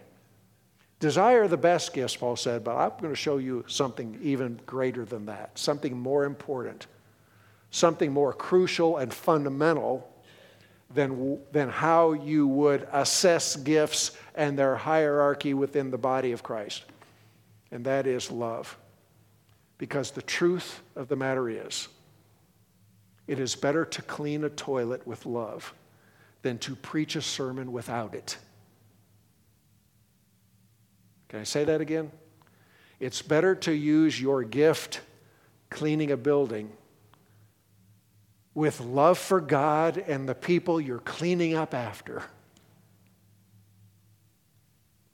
Desire 1.00 1.48
the 1.48 1.58
best 1.58 1.94
gifts, 1.94 2.16
Paul 2.16 2.36
said, 2.36 2.64
but 2.64 2.76
I'm 2.76 2.92
going 3.00 3.14
to 3.14 3.16
show 3.16 3.38
you 3.38 3.64
something 3.68 4.20
even 4.22 4.60
greater 4.66 5.06
than 5.06 5.28
that, 5.28 5.58
something 5.58 5.98
more 5.98 6.26
important, 6.26 6.88
something 7.72 8.12
more 8.12 8.34
crucial 8.34 8.98
and 8.98 9.14
fundamental 9.14 10.12
than, 10.94 11.40
than 11.52 11.70
how 11.70 12.14
you 12.14 12.48
would 12.48 12.88
assess 12.92 13.56
gifts 13.56 14.18
and 14.36 14.60
their 14.60 14.76
hierarchy 14.76 15.54
within 15.54 15.90
the 15.90 15.98
body 15.98 16.34
of 16.34 16.44
Christ. 16.44 16.84
And 17.72 17.86
that 17.86 18.06
is 18.06 18.32
love. 18.32 18.78
Because 19.78 20.12
the 20.12 20.22
truth 20.22 20.82
of 20.98 21.08
the 21.08 21.16
matter 21.16 21.48
is, 21.50 21.88
it 23.28 23.40
is 23.40 23.56
better 23.56 23.86
to 23.86 24.02
clean 24.02 24.44
a 24.44 24.50
toilet 24.50 25.06
with 25.08 25.26
love 25.26 25.74
than 26.42 26.58
to 26.58 26.76
preach 26.76 27.16
a 27.16 27.22
sermon 27.22 27.72
without 27.72 28.14
it. 28.16 28.38
Can 31.30 31.40
I 31.40 31.44
say 31.44 31.64
that 31.64 31.80
again? 31.80 32.12
It's 33.00 33.22
better 33.22 33.56
to 33.56 33.72
use 33.72 34.20
your 34.20 34.44
gift 34.44 35.02
cleaning 35.70 36.12
a 36.12 36.18
building 36.18 36.72
with 38.54 38.82
love 38.82 39.18
for 39.18 39.40
God 39.40 39.98
and 39.98 40.28
the 40.28 40.36
people 40.36 40.82
you're 40.82 41.00
cleaning 41.00 41.54
up 41.54 41.74
after 41.74 42.24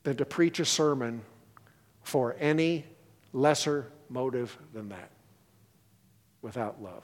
than 0.04 0.16
to 0.18 0.26
preach 0.26 0.60
a 0.60 0.66
sermon 0.66 1.22
for 2.02 2.36
any 2.40 2.86
lesser 3.34 3.92
motive 4.10 4.58
than 4.74 4.90
that 4.90 5.12
without 6.42 6.82
love. 6.82 7.04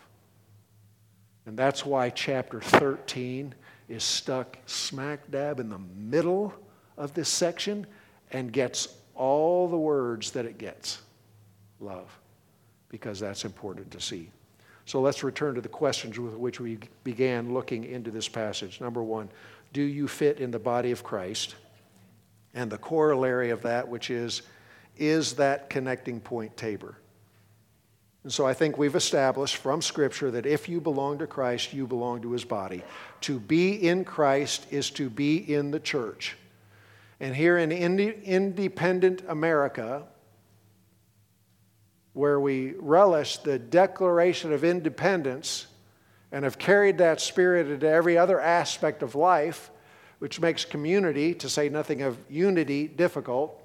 And 1.45 1.58
that's 1.58 1.86
why 1.86 2.12
chapter 2.12 2.62
13 2.62 3.54
is 3.89 4.04
stuck 4.04 4.58
smack 4.67 5.30
dab 5.30 5.60
in 5.60 5.69
the 5.69 5.80
middle 5.80 6.54
of 6.97 7.13
this 7.13 7.28
section 7.28 7.86
and 8.32 8.54
gets 8.54 8.88
all 9.15 9.67
the 9.67 9.78
words 9.78 10.32
that 10.32 10.45
it 10.45 10.58
gets 10.58 11.02
love, 11.80 12.10
because 12.89 13.19
that's 13.19 13.45
important 13.45 13.91
to 13.91 14.02
see. 14.02 14.30
So 14.86 15.00
let's 15.00 15.24
return 15.24 15.56
to 15.56 15.62
the 15.62 15.69
questions 15.69 16.19
with 16.19 16.34
which 16.34 16.60
we 16.60 16.80
began 17.04 17.54
looking 17.54 17.84
into 17.84 18.12
this 18.12 18.28
passage. 18.28 18.82
Number 18.82 19.04
one, 19.04 19.30
do 19.74 19.82
you 19.82 20.08
fit 20.08 20.39
in 20.39 20.52
the 20.52 20.60
body 20.60 20.91
of 20.91 21.04
Christ? 21.04 21.56
And 22.54 22.69
the 22.69 22.78
corollary 22.78 23.52
of 23.52 23.62
that, 23.62 23.88
which 23.88 24.10
is, 24.10 24.41
is 24.97 25.34
that 25.36 25.69
connecting 25.69 26.19
point 26.19 26.58
Tabor? 26.58 26.95
And 28.24 28.32
so 28.32 28.45
I 28.45 28.54
think 28.54 28.78
we've 28.78 28.95
established 28.95 29.58
from 29.58 29.82
Scripture 29.82 30.30
that 30.32 30.45
if 30.45 30.69
you 30.69 30.80
belong 30.80 31.19
to 31.19 31.28
Christ, 31.28 31.74
you 31.74 31.88
belong 31.88 32.21
to 32.21 32.32
his 32.32 32.45
body. 32.45 32.84
To 33.21 33.39
be 33.39 33.88
in 33.88 34.04
Christ 34.04 34.67
is 34.69 34.91
to 34.91 35.10
be 35.10 35.38
in 35.38 35.71
the 35.71 35.80
church. 35.80 36.36
And 37.21 37.36
here 37.36 37.60
in 37.60 37.71
independent 37.71 39.21
America, 39.27 40.07
where 42.13 42.39
we 42.39 42.73
relish 42.79 43.38
the 43.38 43.60
Declaration 43.60 44.51
of 44.51 44.63
Independence 44.63 45.67
and 46.31 46.43
have 46.43 46.57
carried 46.57 46.97
that 46.97 47.21
spirit 47.21 47.67
into 47.67 47.88
every 47.88 48.17
other 48.17 48.41
aspect 48.41 49.03
of 49.03 49.13
life, 49.13 49.69
which 50.17 50.39
makes 50.39 50.65
community, 50.65 51.36
to 51.36 51.47
say 51.47 51.69
nothing 51.69 52.01
of 52.01 52.17
unity, 52.27 52.88
difficult. 52.88 53.61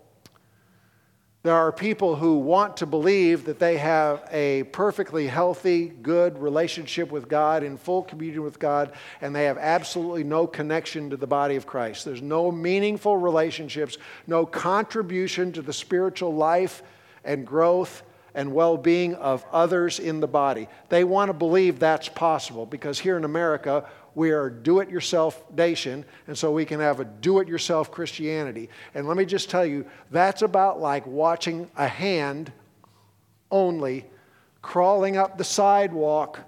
There 1.46 1.54
are 1.54 1.70
people 1.70 2.16
who 2.16 2.38
want 2.38 2.78
to 2.78 2.86
believe 2.86 3.44
that 3.44 3.60
they 3.60 3.76
have 3.76 4.28
a 4.32 4.64
perfectly 4.64 5.28
healthy, 5.28 5.86
good 5.86 6.36
relationship 6.38 7.12
with 7.12 7.28
God, 7.28 7.62
in 7.62 7.76
full 7.76 8.02
communion 8.02 8.42
with 8.42 8.58
God, 8.58 8.90
and 9.20 9.32
they 9.32 9.44
have 9.44 9.56
absolutely 9.56 10.24
no 10.24 10.48
connection 10.48 11.08
to 11.10 11.16
the 11.16 11.28
body 11.28 11.54
of 11.54 11.64
Christ. 11.64 12.04
There's 12.04 12.20
no 12.20 12.50
meaningful 12.50 13.16
relationships, 13.16 13.96
no 14.26 14.44
contribution 14.44 15.52
to 15.52 15.62
the 15.62 15.72
spiritual 15.72 16.34
life 16.34 16.82
and 17.22 17.46
growth 17.46 18.02
and 18.34 18.52
well 18.52 18.76
being 18.76 19.14
of 19.14 19.46
others 19.52 20.00
in 20.00 20.18
the 20.18 20.26
body. 20.26 20.66
They 20.88 21.04
want 21.04 21.28
to 21.28 21.32
believe 21.32 21.78
that's 21.78 22.08
possible 22.08 22.66
because 22.66 22.98
here 22.98 23.16
in 23.16 23.22
America, 23.22 23.88
we 24.16 24.30
are 24.30 24.46
a 24.46 24.50
do 24.50 24.80
it 24.80 24.88
yourself 24.88 25.44
nation, 25.52 26.02
and 26.26 26.36
so 26.36 26.50
we 26.50 26.64
can 26.64 26.80
have 26.80 27.00
a 27.00 27.04
do 27.04 27.38
it 27.40 27.48
yourself 27.48 27.92
Christianity. 27.92 28.70
And 28.94 29.06
let 29.06 29.18
me 29.18 29.26
just 29.26 29.50
tell 29.50 29.66
you, 29.66 29.84
that's 30.10 30.40
about 30.40 30.80
like 30.80 31.06
watching 31.06 31.70
a 31.76 31.86
hand 31.86 32.50
only 33.50 34.06
crawling 34.62 35.18
up 35.18 35.36
the 35.36 35.44
sidewalk 35.44 36.40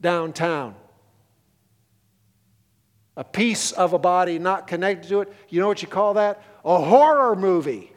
downtown. 0.00 0.74
A 3.16 3.22
piece 3.22 3.70
of 3.70 3.92
a 3.92 4.00
body 4.00 4.40
not 4.40 4.66
connected 4.66 5.08
to 5.10 5.20
it. 5.20 5.32
You 5.48 5.60
know 5.60 5.68
what 5.68 5.80
you 5.80 5.86
call 5.86 6.14
that? 6.14 6.42
A 6.64 6.82
horror 6.82 7.36
movie. 7.36 7.92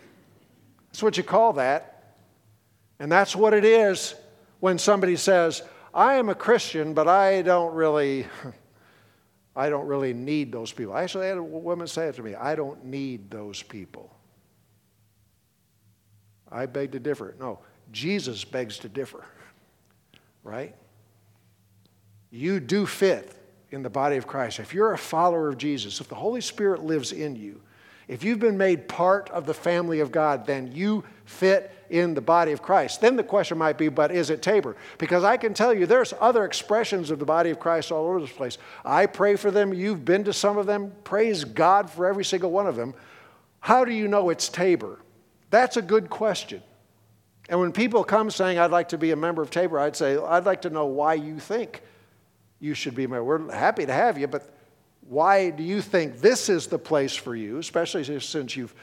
That's 0.92 1.02
what 1.02 1.18
you 1.18 1.24
call 1.24 1.54
that. 1.54 2.16
And 3.00 3.12
that's 3.12 3.36
what 3.36 3.56
it 3.56 3.66
is 3.66 4.14
when 4.60 4.78
somebody 4.78 5.16
says, 5.16 5.64
I 5.94 6.16
am 6.16 6.30
a 6.30 6.36
Christian, 6.36 6.94
but 6.94 7.08
I 7.08 7.42
don't 7.42 7.74
really, 7.74 8.28
I 9.56 9.70
don't 9.70 9.88
really 9.88 10.14
need 10.14 10.52
those 10.52 10.72
people. 10.72 10.94
I 10.94 11.04
actually 11.04 11.28
had 11.28 11.38
a 11.38 11.44
woman 11.44 11.88
say 11.88 12.08
it 12.08 12.16
to 12.16 12.24
me 12.24 12.36
I 12.36 12.56
don't 12.56 12.86
need 12.86 13.30
those 13.30 13.62
people. 13.62 14.16
I 16.52 16.66
beg 16.66 16.92
to 16.92 17.00
differ. 17.00 17.36
No, 17.40 17.60
Jesus 17.92 18.44
begs 18.44 18.78
to 18.80 18.90
differ, 18.90 19.26
right? 20.44 20.76
You 22.30 22.60
do 22.60 22.86
fit 22.86 23.34
in 23.72 23.84
the 23.84 23.90
body 23.90 24.18
of 24.18 24.28
Christ. 24.28 24.60
If 24.60 24.74
you're 24.74 24.94
a 24.94 24.98
follower 24.98 25.50
of 25.50 25.58
Jesus, 25.58 26.02
if 26.02 26.08
the 26.08 26.16
Holy 26.16 26.42
Spirit 26.42 26.84
lives 26.84 27.12
in 27.12 27.36
you, 27.36 27.62
if 28.08 28.24
you've 28.24 28.40
been 28.40 28.58
made 28.58 28.90
part 28.90 29.30
of 29.30 29.46
the 29.46 29.54
family 29.54 30.02
of 30.02 30.12
God, 30.12 30.46
then 30.46 30.72
you 30.74 31.04
fit 31.32 31.72
in 31.90 32.14
the 32.14 32.22
body 32.22 32.52
of 32.52 32.62
Christ. 32.62 33.02
Then 33.02 33.16
the 33.16 33.24
question 33.24 33.58
might 33.58 33.78
be, 33.78 33.90
but 33.90 34.12
is 34.12 34.30
it 34.30 34.42
Tabor? 34.42 34.78
Because 34.98 35.24
I 35.24 35.38
can 35.38 35.54
tell 35.54 35.74
you 35.74 35.86
there's 35.86 36.14
other 36.20 36.46
expressions 36.46 37.12
of 37.12 37.20
the 37.20 37.26
body 37.26 37.50
of 37.50 37.60
Christ 37.60 37.92
all 37.92 38.08
over 38.08 38.22
this 38.22 38.32
place. 38.32 38.58
I 38.86 39.06
pray 39.06 39.36
for 39.36 39.52
them. 39.52 39.74
You've 39.74 40.06
been 40.06 40.24
to 40.24 40.34
some 40.34 40.58
of 40.58 40.66
them. 40.66 40.94
Praise 41.04 41.44
God 41.44 41.90
for 41.90 42.06
every 42.06 42.24
single 42.24 42.52
one 42.52 42.68
of 42.68 42.76
them. 42.76 42.94
How 43.60 43.84
do 43.86 43.92
you 43.92 44.08
know 44.08 44.30
it's 44.30 44.48
Tabor? 44.50 45.00
That's 45.50 45.78
a 45.78 45.82
good 45.82 46.10
question. 46.10 46.64
And 47.50 47.60
when 47.60 47.74
people 47.74 48.04
come 48.04 48.32
saying, 48.32 48.58
I'd 48.58 48.72
like 48.72 48.90
to 48.90 48.98
be 48.98 49.12
a 49.12 49.16
member 49.16 49.42
of 49.42 49.50
Tabor, 49.50 49.80
I'd 49.80 49.96
say, 49.96 50.18
I'd 50.18 50.46
like 50.46 50.62
to 50.62 50.70
know 50.70 50.86
why 50.86 51.16
you 51.16 51.40
think 51.40 51.82
you 52.60 52.74
should 52.74 52.96
be 52.96 53.04
a 53.04 53.08
member. 53.10 53.24
We're 53.24 53.54
happy 53.54 53.86
to 53.86 53.94
have 53.94 54.18
you, 54.18 54.28
but 54.28 54.50
why 55.02 55.50
do 55.50 55.64
you 55.64 55.82
think 55.82 56.22
this 56.22 56.48
is 56.48 56.68
the 56.68 56.80
place 56.80 57.16
for 57.16 57.36
you, 57.36 57.58
especially 57.58 58.20
since 58.22 58.56
you've, 58.56 58.74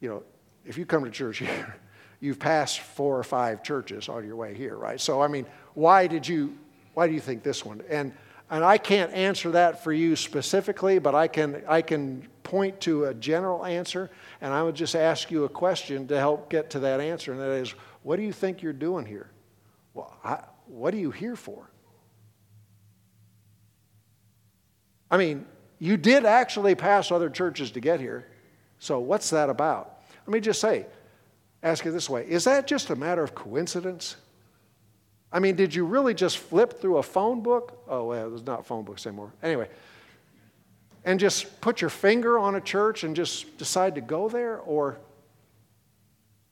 you 0.00 0.10
know, 0.10 0.22
if 0.66 0.76
you 0.76 0.84
come 0.84 1.04
to 1.04 1.10
church 1.10 1.38
here, 1.38 1.76
you've 2.20 2.38
passed 2.38 2.80
four 2.80 3.18
or 3.18 3.22
five 3.22 3.62
churches 3.62 4.08
on 4.08 4.26
your 4.26 4.36
way 4.36 4.54
here, 4.54 4.76
right? 4.76 5.00
So, 5.00 5.20
I 5.20 5.28
mean, 5.28 5.46
why 5.74 6.06
did 6.06 6.26
you, 6.26 6.56
why 6.94 7.06
do 7.06 7.14
you 7.14 7.20
think 7.20 7.42
this 7.42 7.64
one? 7.64 7.82
And, 7.88 8.12
and 8.50 8.64
I 8.64 8.78
can't 8.78 9.12
answer 9.12 9.50
that 9.52 9.82
for 9.82 9.92
you 9.92 10.16
specifically, 10.16 10.98
but 10.98 11.14
I 11.14 11.28
can, 11.28 11.62
I 11.68 11.82
can 11.82 12.26
point 12.42 12.80
to 12.82 13.06
a 13.06 13.14
general 13.14 13.64
answer, 13.64 14.10
and 14.40 14.52
I 14.52 14.62
would 14.62 14.74
just 14.74 14.94
ask 14.94 15.30
you 15.30 15.44
a 15.44 15.48
question 15.48 16.06
to 16.08 16.18
help 16.18 16.48
get 16.48 16.70
to 16.70 16.80
that 16.80 17.00
answer, 17.00 17.32
and 17.32 17.40
that 17.40 17.50
is, 17.50 17.74
what 18.02 18.16
do 18.16 18.22
you 18.22 18.32
think 18.32 18.62
you're 18.62 18.72
doing 18.72 19.04
here? 19.04 19.30
Well, 19.94 20.16
I, 20.22 20.42
what 20.66 20.94
are 20.94 20.98
you 20.98 21.10
here 21.10 21.36
for? 21.36 21.68
I 25.10 25.16
mean, 25.16 25.46
you 25.78 25.96
did 25.96 26.24
actually 26.24 26.74
pass 26.74 27.10
other 27.10 27.30
churches 27.30 27.72
to 27.72 27.80
get 27.80 28.00
here, 28.00 28.26
so 28.78 29.00
what's 29.00 29.30
that 29.30 29.50
about? 29.50 29.95
Let 30.26 30.32
me 30.32 30.40
just 30.40 30.60
say, 30.60 30.86
ask 31.62 31.86
it 31.86 31.92
this 31.92 32.10
way 32.10 32.26
Is 32.28 32.44
that 32.44 32.66
just 32.66 32.90
a 32.90 32.96
matter 32.96 33.22
of 33.22 33.34
coincidence? 33.34 34.16
I 35.32 35.38
mean, 35.38 35.56
did 35.56 35.74
you 35.74 35.84
really 35.84 36.14
just 36.14 36.38
flip 36.38 36.80
through 36.80 36.98
a 36.98 37.02
phone 37.02 37.42
book? 37.42 37.82
Oh, 37.88 38.06
well, 38.06 38.30
there's 38.30 38.46
not 38.46 38.64
phone 38.64 38.84
books 38.84 39.06
anymore. 39.06 39.32
Anyway, 39.42 39.68
and 41.04 41.20
just 41.20 41.60
put 41.60 41.80
your 41.80 41.90
finger 41.90 42.38
on 42.38 42.54
a 42.54 42.60
church 42.60 43.04
and 43.04 43.14
just 43.14 43.58
decide 43.58 43.96
to 43.96 44.00
go 44.00 44.28
there? 44.28 44.58
Or, 44.58 44.98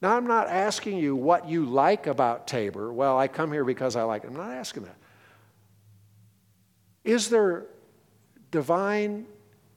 now 0.03 0.17
I'm 0.17 0.27
not 0.27 0.49
asking 0.49 0.99
you 0.99 1.15
what 1.17 1.49
you 1.49 1.65
like 1.65 2.09
about 2.09 2.47
Tabor. 2.47 2.93
Well, 2.93 3.19
I 3.19 3.29
come 3.29 3.53
here 3.53 3.65
because 3.65 3.97
I 3.97 4.03
like 4.03 4.25
it. 4.25 4.27
I'm 4.27 4.37
not 4.37 4.51
asking 4.51 4.85
that. 4.85 4.97
Is 7.05 7.31
there 7.31 7.67
divine 8.51 9.27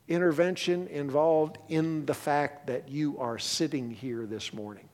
intervention 0.08 0.88
involved 0.88 1.58
in 1.68 2.06
the 2.06 2.14
fact 2.14 2.68
that 2.68 2.90
you 2.90 3.18
are 3.20 3.38
sitting 3.38 3.92
here 3.92 4.26
this 4.26 4.54
morning? 4.54 4.88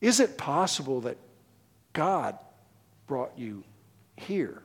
Is 0.00 0.20
it 0.20 0.38
possible 0.38 1.02
that 1.02 1.16
God 1.92 2.38
brought 3.06 3.32
you 3.36 3.64
here? 4.16 4.62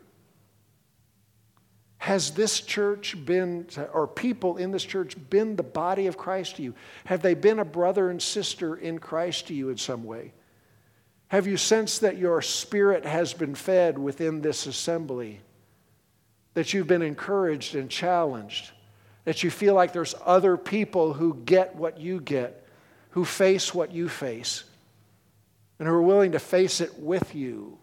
Has 1.97 2.31
this 2.31 2.59
church 2.59 3.15
been, 3.25 3.67
or 3.93 4.07
people 4.07 4.57
in 4.57 4.71
this 4.71 4.83
church, 4.83 5.15
been 5.29 5.55
the 5.55 5.63
body 5.63 6.07
of 6.07 6.17
Christ 6.17 6.57
to 6.57 6.61
you? 6.61 6.75
Have 7.05 7.21
they 7.21 7.33
been 7.33 7.59
a 7.59 7.65
brother 7.65 8.09
and 8.09 8.21
sister 8.21 8.75
in 8.75 8.99
Christ 8.99 9.47
to 9.47 9.53
you 9.53 9.69
in 9.69 9.77
some 9.77 10.03
way? 10.03 10.33
Have 11.29 11.47
you 11.47 11.55
sensed 11.55 12.01
that 12.01 12.17
your 12.17 12.41
spirit 12.41 13.05
has 13.05 13.33
been 13.33 13.55
fed 13.55 13.97
within 13.97 14.41
this 14.41 14.67
assembly? 14.67 15.39
That 16.53 16.73
you've 16.73 16.87
been 16.87 17.01
encouraged 17.01 17.75
and 17.75 17.89
challenged? 17.89 18.71
That 19.25 19.43
you 19.43 19.49
feel 19.49 19.73
like 19.73 19.93
there's 19.93 20.15
other 20.25 20.57
people 20.57 21.13
who 21.13 21.35
get 21.45 21.75
what 21.75 21.99
you 21.99 22.19
get, 22.19 22.67
who 23.11 23.25
face 23.25 23.73
what 23.73 23.91
you 23.91 24.09
face? 24.09 24.63
and 25.79 25.87
who 25.87 25.95
are 25.95 26.01
willing 26.01 26.31
to 26.31 26.39
face 26.39 26.81
it 26.81 26.97
with 26.97 27.35
you. 27.35 27.77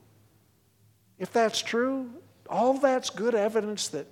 If 1.18 1.32
that's 1.32 1.60
true, 1.60 2.10
all 2.48 2.74
that's 2.74 3.10
good 3.10 3.34
evidence 3.34 3.88
that 3.88 4.06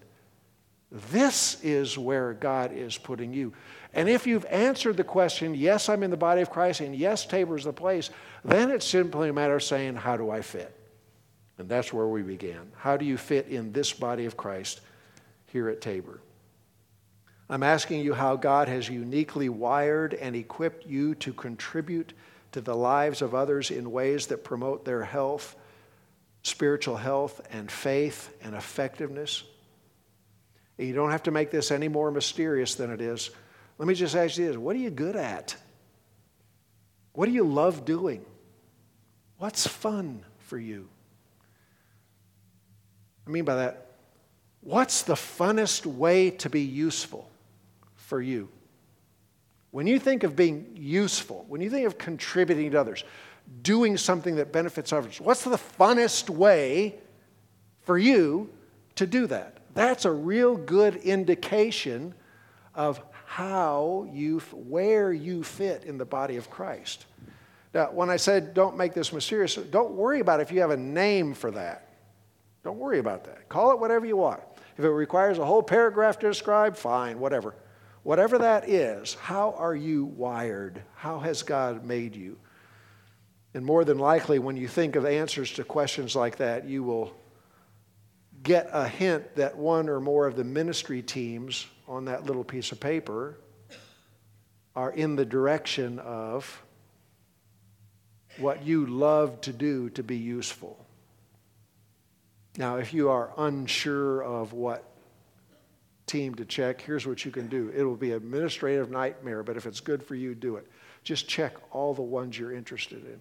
this 0.91 1.63
is 1.63 1.97
where 1.97 2.35
God 2.35 2.73
is 2.73 2.99
putting 2.99 3.33
you. 3.33 3.53
And 3.95 4.09
if 4.09 4.27
you've 4.27 4.45
answered 4.47 4.97
the 4.97 5.05
question, 5.05 5.55
yes, 5.55 5.89
I'm 5.89 6.03
in 6.03 6.11
the 6.11 6.19
body 6.19 6.43
of 6.43 6.51
Christ, 6.51 6.81
and 6.81 6.95
yes, 6.95 7.25
Tabor's 7.25 7.65
the 7.65 7.73
place, 7.73 8.11
then 8.45 8.71
it's 8.71 8.87
simply 8.87 9.31
a 9.31 9.33
matter 9.33 9.57
of 9.57 9.63
saying, 9.63 9.97
how 9.97 10.19
do 10.19 10.31
I 10.31 10.43
fit? 10.43 10.78
And 11.59 11.69
that's 11.69 11.93
where 11.93 12.07
we 12.07 12.23
began. 12.23 12.71
How 12.77 12.97
do 12.97 13.05
you 13.05 13.17
fit 13.17 13.49
in 13.49 13.73
this 13.73 13.93
body 13.93 14.27
of 14.27 14.37
Christ 14.37 14.81
here 15.47 15.69
at 15.69 15.81
Tabor? 15.81 16.21
I'm 17.51 17.63
asking 17.63 18.01
you 18.01 18.15
how 18.15 18.37
God 18.37 18.69
has 18.69 18.89
uniquely 18.89 19.49
wired 19.49 20.15
and 20.15 20.37
equipped 20.37 20.87
you 20.87 21.15
to 21.17 21.33
contribute 21.33 22.13
to 22.53 22.61
the 22.61 22.77
lives 22.77 23.23
of 23.23 23.35
others 23.35 23.71
in 23.71 23.91
ways 23.91 24.27
that 24.29 24.45
promote 24.45 24.85
their 24.85 25.03
health, 25.03 25.57
spiritual 26.43 26.97
health, 26.97 27.41
and 27.51 27.71
faith 27.71 28.37
and 28.43 28.55
effectiveness. 28.55 29.45
You 30.77 30.95
don't 30.95 31.11
have 31.11 31.25
to 31.25 31.31
make 31.31 31.51
this 31.51 31.71
any 31.71 31.89
more 31.89 32.11
mysterious 32.11 32.75
than 32.75 32.91
it 32.91 33.01
is. 33.01 33.31
Let 33.79 33.89
me 33.89 33.95
just 33.95 34.15
ask 34.15 34.39
you 34.39 34.47
this 34.47 34.57
what 34.57 34.77
are 34.77 34.81
you 34.81 34.91
good 34.91 35.17
at? 35.17 35.57
What 37.15 37.27
do 37.27 37.33
you 37.33 37.45
love 37.45 37.85
doing? 37.85 38.25
What's 39.39 39.67
fun 39.67 40.25
for 40.39 40.59
you? 40.59 40.89
I 43.29 43.31
mean 43.31 43.45
by 43.45 43.57
that, 43.57 43.89
what's 44.63 45.03
the 45.03 45.15
funnest 45.15 45.85
way 45.85 46.31
to 46.31 46.49
be 46.49 46.63
useful 46.63 47.29
for 47.95 48.23
you? 48.23 48.49
When 49.71 49.87
you 49.87 49.99
think 49.99 50.23
of 50.23 50.35
being 50.35 50.67
useful, 50.75 51.45
when 51.47 51.61
you 51.61 51.69
think 51.69 51.87
of 51.87 51.99
contributing 51.99 52.71
to 52.71 52.81
others, 52.81 53.05
doing 53.63 53.99
something 53.99 54.37
that 54.37 54.51
benefits 54.51 54.95
others, 54.95 55.21
what's 55.21 55.45
the 55.45 55.59
funnest 55.59 56.31
way 56.31 56.95
for 57.83 57.99
you 57.99 58.49
to 58.95 59.07
do 59.07 59.27
that? 59.27 59.59
That's 59.75 60.07
a 60.07 60.11
real 60.11 60.57
good 60.57 60.97
indication 60.97 62.15
of 62.75 63.03
how 63.27 64.09
you, 64.11 64.39
where 64.53 65.13
you 65.13 65.45
fit 65.45 65.85
in 65.85 65.99
the 65.99 66.07
body 66.07 66.37
of 66.39 66.49
Christ. 66.49 67.05
Now, 67.75 67.91
when 67.91 68.09
I 68.09 68.17
said 68.17 68.55
don't 68.55 68.79
make 68.79 68.95
this 68.95 69.13
mysterious, 69.13 69.55
don't 69.55 69.91
worry 69.91 70.21
about 70.21 70.41
if 70.41 70.51
you 70.51 70.63
have 70.63 70.71
a 70.71 70.79
name 70.79 71.35
for 71.35 71.51
that. 71.51 71.88
Don't 72.65 72.79
worry 72.79 72.99
about 72.99 73.25
that. 73.25 73.49
Call 73.49 73.73
it 73.73 73.79
whatever 73.79 74.05
you 74.05 74.17
want. 74.17 74.41
If 74.77 74.85
it 74.85 74.91
requires 74.91 75.39
a 75.39 75.45
whole 75.45 75.63
paragraph 75.63 76.19
to 76.21 76.29
describe, 76.29 76.77
fine, 76.77 77.19
whatever. 77.19 77.55
Whatever 78.03 78.39
that 78.39 78.69
is, 78.69 79.15
how 79.15 79.55
are 79.59 79.75
you 79.75 80.05
wired? 80.05 80.83
How 80.95 81.19
has 81.19 81.43
God 81.43 81.85
made 81.85 82.17
you? 82.17 82.39
And 83.55 83.65
more 83.65 83.85
than 83.85 83.99
likely, 83.99 84.39
when 84.39 84.57
you 84.57 84.69
think 84.69 84.97
of 84.97 85.05
answers 85.05 85.53
to 85.55 85.65
questions 85.65 86.15
like 86.15 86.37
that, 86.37 86.67
you 86.67 86.83
will 86.83 87.13
get 88.43 88.69
a 88.73 88.87
hint 88.87 89.35
that 89.37 89.57
one 89.57 89.89
or 89.89 90.01
more 90.01 90.27
of 90.27 90.37
the 90.37 90.45
ministry 90.45 91.03
teams 91.03 91.67
on 91.89 92.05
that 92.05 92.25
little 92.25 92.45
piece 92.45 92.71
of 92.73 92.79
paper 92.79 93.39
are 94.77 94.93
in 94.93 95.17
the 95.17 95.25
direction 95.25 95.99
of 95.99 96.63
what 98.39 98.65
you 98.65 98.87
love 98.87 99.41
to 99.41 99.53
do 99.53 99.91
to 99.91 100.03
be 100.03 100.17
useful. 100.17 100.85
Now, 102.59 102.79
if 102.79 102.93
you 102.93 103.09
are 103.09 103.33
unsure 103.37 104.21
of 104.25 104.53
what 104.53 104.85
team 106.07 106.35
to 106.35 106.45
check, 106.45 106.83
here's 106.83 107.07
what 107.07 107.25
you 107.25 107.31
can 107.31 107.47
do. 107.47 107.73
It 107.73 107.85
will 107.85 107.95
be 107.95 108.11
an 108.11 108.17
administrative 108.17 108.91
nightmare, 108.91 109.45
but 109.45 109.57
if 109.57 109.65
it's 109.65 109.79
good 109.79 110.03
for 110.03 110.17
you, 110.17 110.35
do 110.35 110.57
it. 110.57 110.67
Just 111.05 111.29
check 111.29 111.55
all 111.71 111.95
the 111.95 112.03
ones 112.03 112.37
you're 112.37 112.53
interested 112.53 113.05
in. 113.05 113.21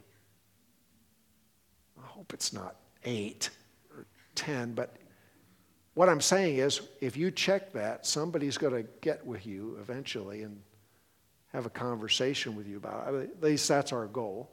I 2.04 2.08
hope 2.08 2.34
it's 2.34 2.52
not 2.52 2.78
eight 3.04 3.52
or 3.96 4.08
ten, 4.34 4.74
but 4.74 4.96
what 5.94 6.10
I'm 6.10 6.22
saying 6.22 6.58
is 6.58 6.82
if 7.00 7.16
you 7.16 7.30
check 7.30 7.74
that, 7.74 8.08
somebody's 8.08 8.58
going 8.58 8.74
to 8.74 8.90
get 9.02 9.24
with 9.24 9.46
you 9.46 9.78
eventually 9.80 10.42
and 10.42 10.60
have 11.54 11.68
a 11.68 11.70
conversation 11.70 12.56
with 12.56 12.68
you 12.68 12.78
about 12.78 13.14
it. 13.14 13.30
At 13.38 13.44
least 13.44 13.68
that's 13.68 13.94
our 13.94 14.08
goal. 14.08 14.50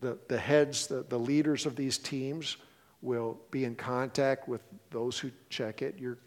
The, 0.00 0.18
the 0.26 0.38
heads, 0.38 0.88
the, 0.88 1.04
the 1.08 1.18
leaders 1.18 1.64
of 1.64 1.76
these 1.76 1.96
teams 1.96 2.56
will 3.04 3.38
be 3.50 3.64
in 3.64 3.74
contact 3.74 4.48
with 4.48 4.62
those 4.90 5.18
who 5.18 5.30
check 5.50 5.82
it. 5.82 5.96
You're, 5.98 6.18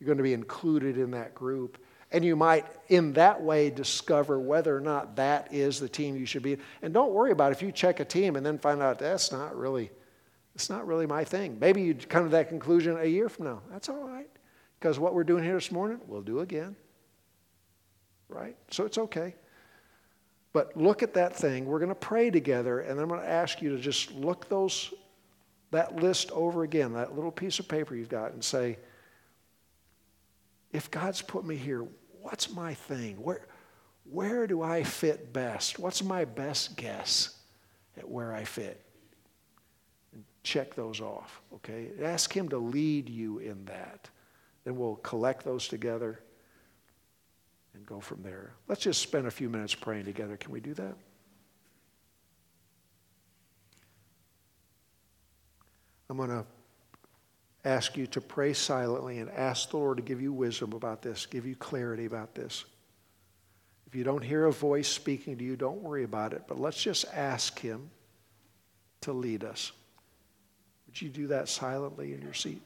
you're 0.00 0.06
going 0.06 0.18
to 0.18 0.24
be 0.24 0.32
included 0.32 0.96
in 0.96 1.10
that 1.12 1.34
group. 1.34 1.78
And 2.10 2.24
you 2.24 2.36
might, 2.36 2.66
in 2.88 3.12
that 3.14 3.40
way, 3.40 3.70
discover 3.70 4.40
whether 4.40 4.76
or 4.76 4.80
not 4.80 5.16
that 5.16 5.52
is 5.52 5.78
the 5.78 5.88
team 5.88 6.16
you 6.16 6.26
should 6.26 6.42
be. 6.42 6.56
And 6.82 6.92
don't 6.92 7.12
worry 7.12 7.32
about 7.32 7.52
if 7.52 7.62
you 7.62 7.70
check 7.70 8.00
a 8.00 8.04
team 8.04 8.36
and 8.36 8.44
then 8.44 8.58
find 8.58 8.82
out 8.82 8.98
that's 8.98 9.30
not 9.30 9.56
really, 9.56 9.90
it's 10.54 10.68
not 10.68 10.86
really 10.86 11.06
my 11.06 11.24
thing. 11.24 11.58
Maybe 11.60 11.82
you 11.82 11.94
come 11.94 12.24
to 12.24 12.30
that 12.30 12.48
conclusion 12.48 12.98
a 12.98 13.06
year 13.06 13.28
from 13.28 13.46
now. 13.46 13.62
That's 13.70 13.88
all 13.88 14.02
right. 14.02 14.28
Because 14.78 14.98
what 14.98 15.14
we're 15.14 15.24
doing 15.24 15.44
here 15.44 15.54
this 15.54 15.70
morning, 15.70 16.00
we'll 16.06 16.22
do 16.22 16.40
again. 16.40 16.76
Right? 18.28 18.56
So 18.70 18.84
it's 18.84 18.98
okay. 18.98 19.34
But 20.52 20.76
look 20.76 21.02
at 21.02 21.14
that 21.14 21.34
thing. 21.34 21.64
We're 21.64 21.78
going 21.78 21.88
to 21.88 21.94
pray 21.94 22.30
together, 22.30 22.80
and 22.80 23.00
I'm 23.00 23.08
going 23.08 23.20
to 23.20 23.28
ask 23.28 23.62
you 23.62 23.70
to 23.70 23.78
just 23.78 24.12
look 24.12 24.48
those 24.48 24.92
that 25.72 25.96
list 25.96 26.30
over 26.30 26.62
again, 26.62 26.92
that 26.92 27.14
little 27.14 27.32
piece 27.32 27.58
of 27.58 27.66
paper 27.66 27.94
you've 27.94 28.08
got, 28.08 28.32
and 28.32 28.44
say, 28.44 28.78
if 30.70 30.90
God's 30.90 31.20
put 31.20 31.44
me 31.44 31.56
here, 31.56 31.86
what's 32.20 32.50
my 32.50 32.74
thing? 32.74 33.16
Where, 33.16 33.46
where 34.04 34.46
do 34.46 34.62
I 34.62 34.84
fit 34.84 35.32
best? 35.32 35.78
What's 35.78 36.02
my 36.02 36.24
best 36.24 36.76
guess 36.76 37.36
at 37.96 38.08
where 38.08 38.32
I 38.32 38.44
fit? 38.44 38.84
And 40.14 40.24
check 40.42 40.74
those 40.74 41.00
off, 41.00 41.40
okay? 41.54 41.88
Ask 42.02 42.34
Him 42.34 42.48
to 42.50 42.58
lead 42.58 43.08
you 43.08 43.38
in 43.38 43.64
that. 43.64 44.08
Then 44.64 44.76
we'll 44.76 44.96
collect 44.96 45.44
those 45.44 45.68
together 45.68 46.20
and 47.74 47.84
go 47.86 47.98
from 47.98 48.22
there. 48.22 48.52
Let's 48.68 48.82
just 48.82 49.00
spend 49.00 49.26
a 49.26 49.30
few 49.30 49.48
minutes 49.48 49.74
praying 49.74 50.04
together. 50.04 50.36
Can 50.36 50.52
we 50.52 50.60
do 50.60 50.74
that? 50.74 50.94
I'm 56.12 56.18
going 56.18 56.28
to 56.28 56.44
ask 57.64 57.96
you 57.96 58.06
to 58.08 58.20
pray 58.20 58.52
silently 58.52 59.20
and 59.20 59.30
ask 59.30 59.70
the 59.70 59.78
Lord 59.78 59.96
to 59.96 60.02
give 60.02 60.20
you 60.20 60.30
wisdom 60.30 60.74
about 60.74 61.00
this, 61.00 61.24
give 61.24 61.46
you 61.46 61.56
clarity 61.56 62.04
about 62.04 62.34
this. 62.34 62.66
If 63.86 63.94
you 63.94 64.04
don't 64.04 64.22
hear 64.22 64.44
a 64.44 64.52
voice 64.52 64.88
speaking 64.88 65.38
to 65.38 65.44
you, 65.44 65.56
don't 65.56 65.80
worry 65.80 66.04
about 66.04 66.34
it, 66.34 66.42
but 66.46 66.60
let's 66.60 66.82
just 66.82 67.06
ask 67.14 67.58
Him 67.58 67.88
to 69.00 69.14
lead 69.14 69.42
us. 69.42 69.72
Would 70.86 71.00
you 71.00 71.08
do 71.08 71.28
that 71.28 71.48
silently 71.48 72.12
in 72.12 72.20
your 72.20 72.34
seat? 72.34 72.60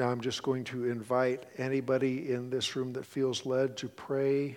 Now 0.00 0.08
I'm 0.08 0.22
just 0.22 0.42
going 0.42 0.64
to 0.64 0.88
invite 0.88 1.44
anybody 1.58 2.32
in 2.32 2.48
this 2.48 2.74
room 2.74 2.94
that 2.94 3.04
feels 3.04 3.44
led 3.44 3.76
to 3.76 3.88
pray 3.90 4.56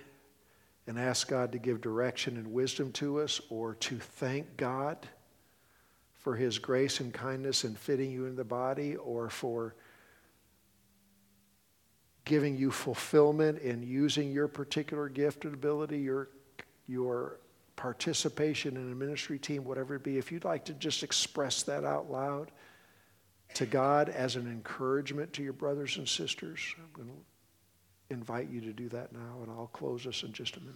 and 0.88 0.98
ask 0.98 1.28
God 1.28 1.52
to 1.52 1.58
give 1.58 1.82
direction 1.82 2.38
and 2.38 2.54
wisdom 2.54 2.94
to 2.94 3.20
us 3.20 3.42
or 3.50 3.76
to 3.76 4.00
thank 4.00 4.56
God 4.56 5.06
for 6.14 6.38
his 6.38 6.60
grace 6.60 7.02
and 7.02 7.14
kindness 7.14 7.66
in 7.66 7.76
fitting 7.76 8.10
you 8.10 8.26
in 8.26 8.38
the 8.38 8.46
body 8.46 8.96
or 8.96 9.30
for 9.30 9.76
giving 12.24 12.56
you 12.56 12.72
fulfillment 12.72 13.60
in 13.60 13.84
using 13.84 14.32
your 14.32 14.48
particular 14.48 15.10
gift 15.10 15.44
and 15.44 15.56
ability, 15.56 16.00
your, 16.00 16.30
your 16.88 17.42
participation 17.76 18.78
in 18.78 18.94
a 18.94 18.96
ministry 18.96 19.38
team, 19.38 19.66
whatever 19.66 19.96
it 19.96 20.04
be. 20.04 20.18
If 20.18 20.32
you'd 20.32 20.46
like 20.46 20.64
to 20.64 20.74
just 20.74 21.04
express 21.04 21.64
that 21.64 21.84
out 21.84 22.10
loud, 22.10 22.50
to 23.56 23.66
God 23.66 24.10
as 24.10 24.36
an 24.36 24.48
encouragement 24.48 25.34
to 25.34 25.44
your 25.44 25.54
brothers 25.54 25.98
and 25.98 26.08
sisters. 26.08 26.60
I'm 26.78 26.92
going 26.94 27.10
to 27.10 28.14
invite 28.14 28.50
you 28.50 28.62
to 28.62 28.74
do 28.74 28.90
that 28.90 29.14
now, 29.14 29.40
and 29.42 29.52
I'll 29.52 29.68
close 29.68 30.06
us 30.08 30.24
in 30.24 30.34
just 30.34 30.58
a 30.58 30.60
minute. 30.60 30.76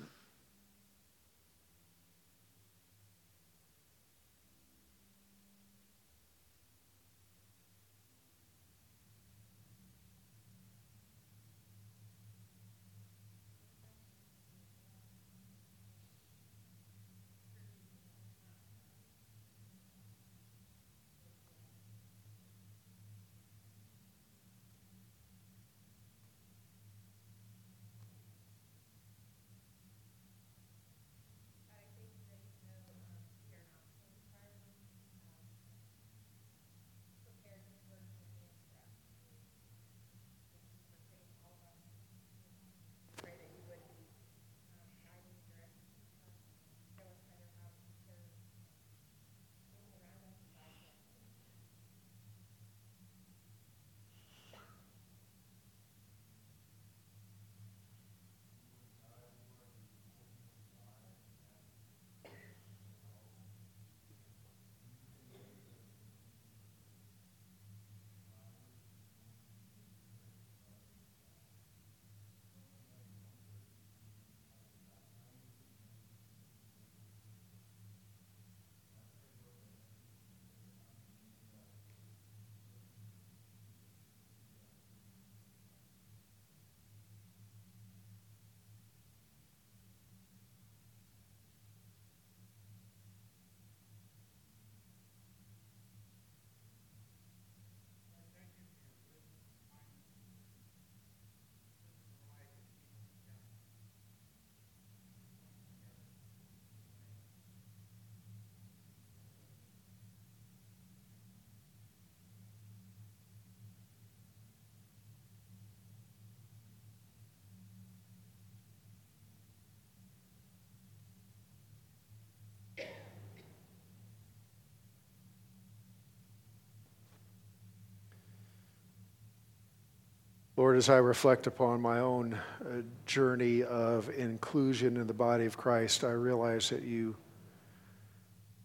Lord, 130.58 130.76
as 130.76 130.90
I 130.90 130.98
reflect 130.98 131.46
upon 131.46 131.82
my 131.82 132.00
own 132.00 132.34
uh, 132.34 132.82
journey 133.06 133.62
of 133.62 134.10
inclusion 134.10 134.98
in 134.98 135.06
the 135.06 135.14
body 135.14 135.46
of 135.46 135.56
Christ, 135.56 136.04
I 136.04 136.10
realize 136.14 136.72
that 136.72 136.82
you, 136.82 137.16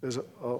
as 0.03 0.17
a, 0.17 0.57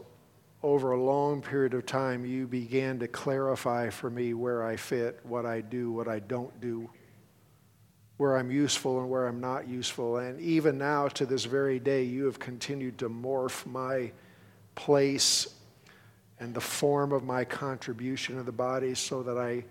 over 0.63 0.93
a 0.93 1.03
long 1.03 1.41
period 1.41 1.73
of 1.73 1.87
time, 1.87 2.27
you 2.27 2.47
began 2.47 2.99
to 2.99 3.09
clarify 3.09 3.89
for 3.89 4.11
me 4.11 4.35
where 4.35 4.63
I 4.63 4.77
fit, 4.77 5.21
what 5.23 5.47
I 5.47 5.63
do, 5.63 5.91
what 5.91 6.07
I 6.07 6.19
don't 6.19 6.61
do, 6.61 6.91
where 8.19 8.37
I'm 8.37 8.51
useful 8.51 9.01
and 9.01 9.09
where 9.09 9.27
I'm 9.27 9.41
not 9.41 9.67
useful. 9.67 10.19
And 10.19 10.39
even 10.39 10.77
now, 10.77 11.09
to 11.09 11.25
this 11.25 11.47
very 11.47 11.79
day, 11.79 12.03
you 12.03 12.27
have 12.27 12.39
continued 12.39 12.99
to 12.99 13.09
morph 13.09 13.65
my 13.65 14.13
place 14.75 15.55
and 16.41 16.53
the 16.53 16.61
form 16.61 17.11
of 17.11 17.25
my 17.25 17.43
contribution 17.43 18.39
in 18.39 18.45
the 18.45 18.53
body 18.53 18.95
so 18.95 19.23
that 19.23 19.39
I 19.39 19.65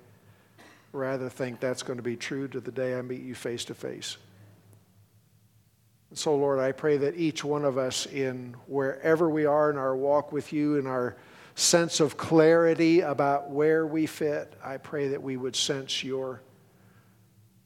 rather 0.92 1.30
think 1.30 1.60
that's 1.60 1.84
going 1.84 1.98
to 1.98 2.04
be 2.04 2.16
true 2.16 2.48
to 2.50 2.60
the 2.60 2.72
day 2.72 2.98
I 2.98 3.02
meet 3.02 3.22
you 3.22 3.36
face 3.36 3.66
to 3.66 3.74
face. 3.74 4.18
So, 6.14 6.36
Lord, 6.36 6.60
I 6.60 6.74
pray 6.74 6.98
that 6.98 7.16
each 7.16 7.44
one 7.44 7.64
of 7.64 7.78
us, 7.78 8.06
in 8.06 8.56
wherever 8.68 9.30
we 9.30 9.46
are 9.46 9.70
in 9.70 9.78
our 9.78 9.96
walk 9.96 10.34
with 10.34 10.52
you, 10.52 10.78
in 10.78 10.86
our 10.86 11.16
sense 11.56 12.02
of 12.02 12.18
clarity 12.18 13.00
about 13.00 13.50
where 13.50 13.88
we 13.88 14.06
fit, 14.06 14.54
I 14.64 14.78
pray 14.78 15.10
that 15.10 15.24
we 15.24 15.38
would 15.38 15.56
sense 15.56 16.04
your 16.04 16.42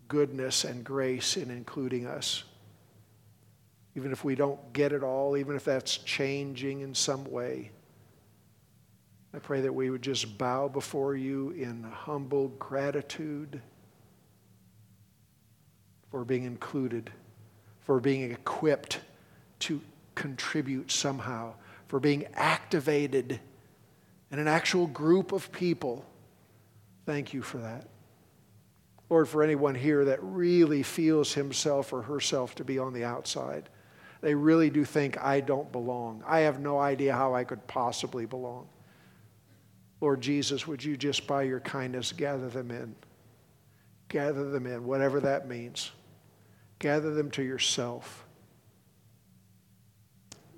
goodness 0.07 0.63
and 0.63 0.83
grace 0.83 1.37
in 1.37 1.49
including 1.49 2.05
us. 2.05 2.43
Even 3.95 4.11
if 4.11 4.23
we 4.23 4.35
don't 4.35 4.73
get 4.73 4.91
it 4.91 5.01
all, 5.01 5.37
even 5.37 5.55
if 5.55 5.63
that's 5.63 5.97
changing 5.97 6.81
in 6.81 6.93
some 6.93 7.23
way. 7.25 7.71
I 9.35 9.39
pray 9.39 9.59
that 9.61 9.75
we 9.75 9.89
would 9.89 10.01
just 10.01 10.37
bow 10.37 10.69
before 10.69 11.13
you 11.13 11.49
in 11.51 11.83
humble 11.83 12.47
gratitude 12.57 13.61
for 16.09 16.23
being 16.23 16.45
included, 16.45 17.11
for 17.81 17.99
being 17.99 18.31
equipped 18.31 19.01
to 19.59 19.81
contribute 20.15 20.89
somehow, 20.89 21.53
for 21.89 21.99
being 21.99 22.25
activated 22.35 23.41
in 24.31 24.39
an 24.39 24.47
actual 24.47 24.87
group 24.87 25.33
of 25.33 25.51
people. 25.51 26.05
Thank 27.05 27.33
you 27.33 27.41
for 27.41 27.57
that. 27.57 27.89
Lord, 29.09 29.27
for 29.27 29.43
anyone 29.43 29.75
here 29.75 30.05
that 30.05 30.19
really 30.21 30.81
feels 30.81 31.33
himself 31.33 31.91
or 31.91 32.03
herself 32.03 32.55
to 32.55 32.63
be 32.63 32.79
on 32.79 32.93
the 32.93 33.03
outside, 33.03 33.67
they 34.21 34.33
really 34.33 34.69
do 34.69 34.85
think, 34.85 35.21
I 35.21 35.41
don't 35.41 35.73
belong. 35.73 36.23
I 36.25 36.39
have 36.41 36.61
no 36.61 36.79
idea 36.79 37.13
how 37.13 37.35
I 37.35 37.43
could 37.43 37.67
possibly 37.67 38.25
belong. 38.25 38.69
Lord 40.01 40.21
Jesus, 40.21 40.67
would 40.67 40.83
you 40.83 40.97
just 40.97 41.25
by 41.25 41.43
your 41.43 41.59
kindness 41.59 42.11
gather 42.11 42.49
them 42.49 42.71
in? 42.71 42.95
Gather 44.09 44.49
them 44.49 44.67
in, 44.67 44.85
whatever 44.85 45.19
that 45.21 45.47
means. 45.47 45.91
Gather 46.79 47.13
them 47.13 47.31
to 47.31 47.43
yourself. 47.43 48.25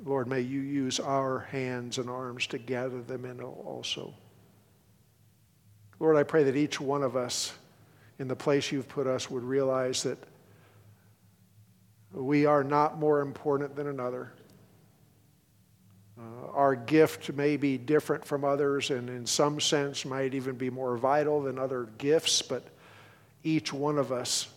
Lord, 0.04 0.28
may 0.28 0.42
you 0.42 0.62
use 0.62 1.00
our 1.00 1.40
hands 1.52 1.98
and 1.98 2.10
arms 2.10 2.48
to 2.48 2.58
gather 2.58 3.02
them 3.02 3.26
in 3.26 3.42
also. 3.42 4.14
Lord, 6.00 6.16
I 6.16 6.24
pray 6.24 6.44
that 6.44 6.56
each 6.56 6.80
one 6.80 7.04
of 7.04 7.16
us 7.16 7.54
in 8.20 8.28
the 8.28 8.36
place 8.36 8.72
you've 8.72 8.88
put 8.88 9.08
us 9.08 9.30
would 9.30 9.44
realize 9.44 10.04
that 10.04 10.18
we 12.12 12.46
are 12.46 12.64
not 12.64 13.00
more 13.00 13.22
important 13.22 13.76
than 13.76 13.88
another. 13.88 14.32
Uh, 16.20 16.52
our 16.52 16.76
gift 16.76 17.32
may 17.34 17.58
be 17.58 17.78
different 17.78 18.26
from 18.26 18.44
others 18.44 18.90
and, 18.90 19.10
in 19.10 19.26
some 19.26 19.60
sense, 19.60 20.04
might 20.04 20.34
even 20.34 20.56
be 20.56 20.70
more 20.70 20.98
vital 20.98 21.42
than 21.42 21.60
other 21.60 21.88
gifts, 21.98 22.42
but 22.42 22.64
each 23.44 23.72
one 23.72 23.98
of 23.98 24.12
us 24.12 24.50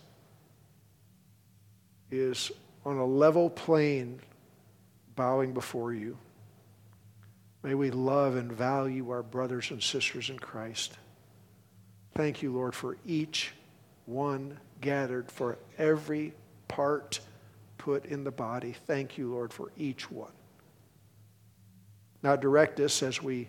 is 2.10 2.50
on 2.84 2.96
a 2.96 3.04
level 3.04 3.50
plane 3.50 4.20
bowing 5.14 5.52
before 5.52 5.92
you. 5.92 6.16
May 7.62 7.74
we 7.74 7.90
love 7.90 8.36
and 8.36 8.50
value 8.50 9.10
our 9.10 9.22
brothers 9.22 9.70
and 9.70 9.82
sisters 9.82 10.30
in 10.30 10.38
Christ. 10.38 10.96
Thank 12.14 12.42
you, 12.42 12.52
Lord, 12.52 12.74
for 12.74 12.96
each 13.04 13.52
one 14.06 14.58
gathered, 14.80 15.30
for 15.30 15.58
every 15.76 16.32
part 16.68 17.20
put 17.76 18.06
in 18.06 18.24
the 18.24 18.30
body. 18.30 18.74
Thank 18.86 19.18
you, 19.18 19.30
Lord, 19.30 19.52
for 19.52 19.70
each 19.76 20.10
one. 20.10 20.32
Now 22.22 22.36
direct 22.36 22.80
us 22.80 23.02
as 23.02 23.22
we 23.22 23.48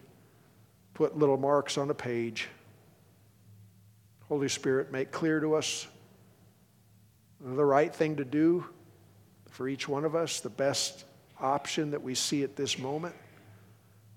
put 0.94 1.18
little 1.18 1.38
marks 1.38 1.78
on 1.78 1.90
a 1.90 1.94
page. 1.94 2.48
Holy 4.28 4.48
Spirit, 4.48 4.92
make 4.92 5.12
clear 5.12 5.40
to 5.40 5.56
us 5.56 5.88
the 7.40 7.66
right 7.66 7.94
thing 7.94 8.16
to 8.18 8.26
do 8.26 8.66
for 9.50 9.68
each 9.68 9.88
one 9.88 10.06
of 10.06 10.16
us, 10.16 10.40
the 10.40 10.50
best 10.50 11.06
option 11.40 11.92
that 11.92 12.02
we 12.02 12.16
see 12.16 12.44
at 12.44 12.56
this 12.56 12.80
moment, 12.80 13.16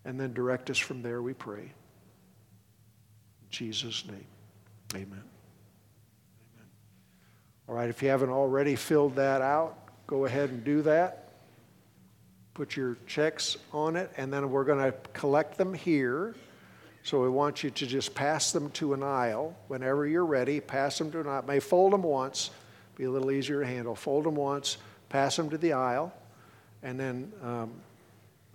and 0.04 0.20
then 0.20 0.32
direct 0.32 0.70
us 0.70 0.78
from 0.78 1.02
there, 1.02 1.20
we 1.22 1.32
pray. 1.32 1.62
In 1.62 1.72
Jesus' 3.50 4.04
name, 4.06 4.26
amen. 4.94 5.06
amen. 5.06 5.24
All 7.68 7.74
right, 7.74 7.88
if 7.88 8.02
you 8.02 8.10
haven't 8.10 8.30
already 8.30 8.76
filled 8.76 9.16
that 9.16 9.42
out, 9.42 9.78
go 10.06 10.26
ahead 10.26 10.50
and 10.50 10.62
do 10.62 10.82
that 10.82 11.23
put 12.54 12.76
your 12.76 12.96
checks 13.06 13.56
on 13.72 13.96
it, 13.96 14.10
and 14.16 14.32
then 14.32 14.48
we're 14.50 14.64
going 14.64 14.78
to 14.78 14.96
collect 15.12 15.58
them 15.58 15.74
here. 15.74 16.34
So 17.02 17.20
we 17.20 17.28
want 17.28 17.62
you 17.62 17.70
to 17.70 17.86
just 17.86 18.14
pass 18.14 18.52
them 18.52 18.70
to 18.70 18.94
an 18.94 19.02
aisle 19.02 19.54
whenever 19.68 20.06
you're 20.06 20.24
ready. 20.24 20.60
Pass 20.60 20.96
them 20.96 21.10
to 21.12 21.20
an 21.20 21.26
aisle. 21.26 21.42
May 21.46 21.60
fold 21.60 21.92
them 21.92 22.02
once, 22.02 22.50
be 22.96 23.04
a 23.04 23.10
little 23.10 23.30
easier 23.30 23.60
to 23.60 23.66
handle. 23.66 23.94
Fold 23.94 24.24
them 24.24 24.36
once, 24.36 24.78
pass 25.08 25.36
them 25.36 25.50
to 25.50 25.58
the 25.58 25.72
aisle, 25.72 26.14
and 26.82 26.98
then 26.98 27.32
um, 27.42 27.72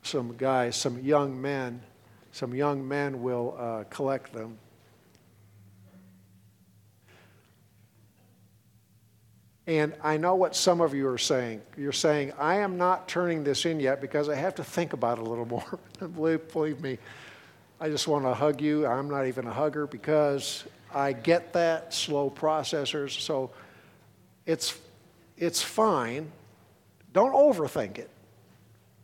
some 0.01 0.35
guys, 0.37 0.75
some 0.75 0.99
young 1.03 1.39
men, 1.39 1.81
some 2.31 2.55
young 2.55 2.87
men 2.87 3.21
will 3.21 3.55
uh, 3.59 3.83
collect 3.89 4.33
them. 4.33 4.57
And 9.69 9.93
I 10.03 10.17
know 10.17 10.33
what 10.33 10.55
some 10.55 10.81
of 10.81 10.95
you 10.95 11.07
are 11.09 11.19
saying. 11.19 11.61
You're 11.77 11.91
saying, 11.91 12.33
I 12.39 12.55
am 12.55 12.75
not 12.75 13.07
turning 13.07 13.43
this 13.43 13.67
in 13.67 13.79
yet 13.79 14.01
because 14.01 14.27
I 14.27 14.33
have 14.33 14.55
to 14.55 14.63
think 14.63 14.93
about 14.93 15.19
it 15.19 15.21
a 15.21 15.29
little 15.29 15.45
more. 15.45 15.79
believe, 15.99 16.51
believe 16.51 16.81
me, 16.81 16.97
I 17.79 17.87
just 17.87 18.07
want 18.07 18.25
to 18.25 18.33
hug 18.33 18.61
you. 18.61 18.87
I'm 18.87 19.11
not 19.11 19.27
even 19.27 19.45
a 19.45 19.53
hugger 19.53 19.85
because 19.85 20.63
I 20.91 21.13
get 21.13 21.53
that, 21.53 21.93
slow 21.93 22.31
processors. 22.31 23.11
So 23.21 23.51
it's, 24.47 24.75
it's 25.37 25.61
fine. 25.61 26.31
Don't 27.13 27.33
overthink 27.33 27.99
it. 27.99 28.09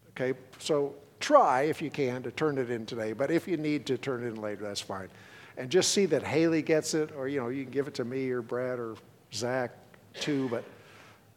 Okay, 0.10 0.36
so 0.58 0.96
try 1.20 1.64
if 1.64 1.80
you 1.80 1.92
can 1.92 2.24
to 2.24 2.32
turn 2.32 2.58
it 2.58 2.72
in 2.72 2.88
today, 2.88 3.14
but 3.14 3.30
if 3.30 3.48
you 3.48 3.58
need 3.58 3.86
to 3.86 4.00
turn 4.00 4.24
it 4.24 4.30
in 4.30 4.42
later, 4.42 4.64
that's 4.64 4.82
fine. 4.82 5.10
And 5.58 5.70
just 5.70 5.92
see 5.92 6.08
that 6.08 6.24
Haley 6.24 6.64
gets 6.64 6.96
it, 6.96 7.12
or 7.16 7.28
you 7.28 7.40
know, 7.40 7.50
you 7.50 7.66
can 7.66 7.72
give 7.72 7.88
it 7.88 7.94
to 7.96 8.04
me 8.04 8.32
or 8.32 8.42
Brad 8.42 8.80
or 8.80 8.96
Zach 9.32 9.72
too, 10.20 10.50
but 10.50 10.64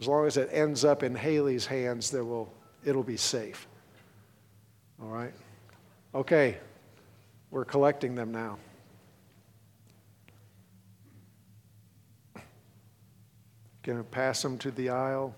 as 0.01 0.07
long 0.07 0.26
as 0.26 0.37
it 0.37 0.49
ends 0.53 0.85
up 0.85 1.03
in 1.03 1.14
Haley's 1.14 1.66
hands, 1.66 2.11
there 2.11 2.24
will, 2.24 2.53
it'll 2.85 3.03
be 3.03 3.16
safe. 3.16 3.66
All 5.03 5.09
right? 5.09 5.33
Okay, 6.14 6.59
we're 7.51 7.64
collecting 7.64 8.14
them 8.14 8.33
now. 8.33 8.59
To 13.85 14.05
pass 14.05 14.43
them 14.43 14.59
to 14.59 14.70
the 14.70 14.91
aisle. 14.91 15.35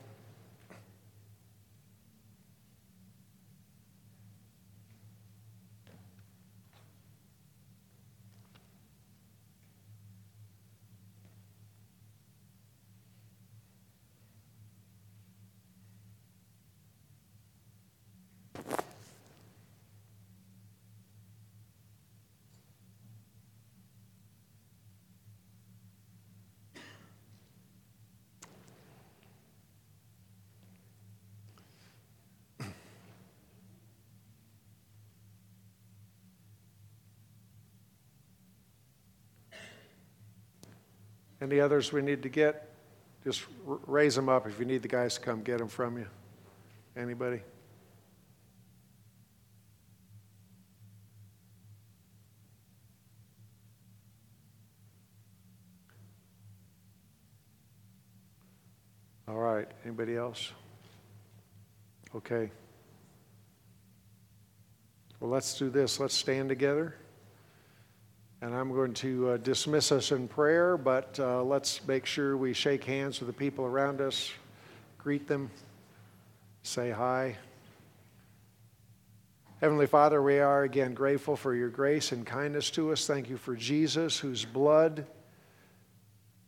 Any 41.41 41.61
others 41.61 41.93
we 41.93 42.03
need 42.03 42.23
to 42.23 42.29
get? 42.29 42.69
Just 43.25 43.45
raise 43.65 44.15
them 44.15 44.29
up 44.29 44.47
if 44.47 44.59
you 44.59 44.65
need 44.65 44.83
the 44.83 44.89
guys 44.89 45.15
to 45.15 45.21
come 45.21 45.43
get 45.43 45.59
them 45.59 45.69
from 45.69 45.99
you. 45.99 46.07
Anybody? 46.97 47.41
All 59.29 59.37
right. 59.37 59.69
Anybody 59.85 60.17
else? 60.17 60.51
Okay. 62.17 62.51
Well, 65.21 65.31
let's 65.31 65.57
do 65.57 65.71
this. 65.71 66.01
Let's 66.01 66.15
stand 66.15 66.49
together. 66.49 66.97
And 68.43 68.55
I'm 68.55 68.73
going 68.73 68.95
to 68.95 69.33
uh, 69.33 69.37
dismiss 69.37 69.93
us 69.93 70.13
in 70.13 70.27
prayer, 70.27 70.79
but 70.79 71.21
uh, 71.21 71.43
let's 71.43 71.87
make 71.87 72.07
sure 72.07 72.39
we 72.39 72.55
shake 72.55 72.85
hands 72.85 73.21
with 73.21 73.27
the 73.27 73.35
people 73.35 73.67
around 73.67 74.01
us, 74.01 74.33
greet 74.97 75.29
them, 75.29 75.51
say 76.63 76.91
hi. 76.91 77.37
Heavenly 79.61 79.87
Father, 79.87 80.23
we 80.23 80.39
are 80.39 80.63
again 80.63 80.95
grateful 80.95 81.37
for 81.37 81.55
your 81.55 81.69
grace 81.69 82.13
and 82.13 82.25
kindness 82.25 82.71
to 82.71 82.93
us. 82.93 83.07
Thank 83.07 83.29
you 83.29 83.37
for 83.37 83.55
Jesus, 83.55 84.19
whose 84.19 84.47
blood, 84.47 85.05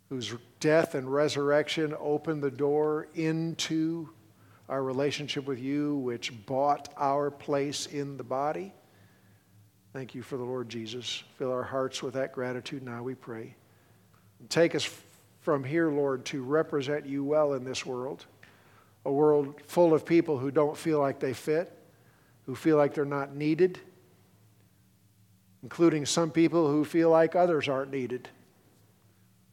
whose 0.09 0.35
death 0.61 0.95
and 0.95 1.13
resurrection 1.13 1.95
opened 2.01 2.43
the 2.43 2.51
door 2.51 3.09
into 3.15 4.09
our 4.67 4.83
relationship 4.83 5.45
with 5.45 5.61
you, 5.61 5.97
which 5.97 6.47
bought 6.47 6.89
our 6.97 7.31
place 7.31 7.85
in 7.85 8.17
the 8.17 8.25
body. 8.25 8.73
Thank 9.93 10.15
you 10.15 10.23
for 10.23 10.39
the 10.39 10.45
Lord 10.45 10.71
Jesus. 10.71 11.23
Fill 11.37 11.53
our 11.53 11.63
hearts 11.63 12.03
with 12.03 12.15
that 12.15 12.33
gratitude 12.33 12.83
now, 12.83 13.03
we 13.03 13.15
pray. 13.15 13.55
Take 14.49 14.75
us 14.75 14.89
from 15.41 15.63
here, 15.65 15.91
Lord, 15.91 16.25
to 16.27 16.43
represent 16.43 17.05
you 17.05 17.25
well 17.25 17.53
in 17.53 17.65
this 17.65 17.85
world, 17.85 18.25
a 19.05 19.13
world 19.13 19.61
full 19.67 19.93
of 19.93 20.07
people 20.07 20.39
who 20.39 20.51
don't 20.51 20.77
feel 20.77 20.99
like 20.99 21.21
they 21.21 21.35
fit, 21.35 21.77
who 22.47 22.55
feel 22.55 22.77
like 22.77 22.95
they're 22.95 23.05
not 23.05 23.35
needed, 23.35 23.79
including 25.63 26.07
some 26.07 26.31
people 26.31 26.71
who 26.71 26.85
feel 26.85 27.11
like 27.11 27.37
others 27.37 27.69
aren't 27.69 27.91
needed. 27.91 28.29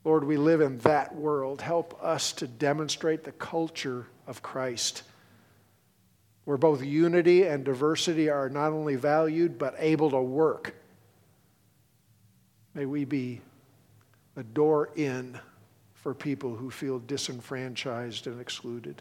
Lord, 0.05 0.23
we 0.23 0.37
live 0.37 0.61
in 0.61 0.77
that 0.79 1.13
world. 1.15 1.61
Help 1.61 2.01
us 2.01 2.31
to 2.33 2.47
demonstrate 2.47 3.25
the 3.25 3.33
culture 3.33 4.07
of 4.25 4.41
Christ, 4.41 5.03
where 6.49 6.57
both 6.57 6.83
unity 6.83 7.45
and 7.45 7.63
diversity 7.63 8.27
are 8.27 8.49
not 8.49 8.71
only 8.71 8.95
valued, 8.95 9.59
but 9.59 9.75
able 9.77 10.09
to 10.09 10.19
work. 10.19 10.73
May 12.73 12.87
we 12.87 13.05
be 13.05 13.39
a 14.35 14.41
door 14.41 14.89
in 14.95 15.39
for 15.93 16.15
people 16.15 16.55
who 16.55 16.71
feel 16.71 16.97
disenfranchised 16.97 18.25
and 18.25 18.41
excluded. 18.41 18.99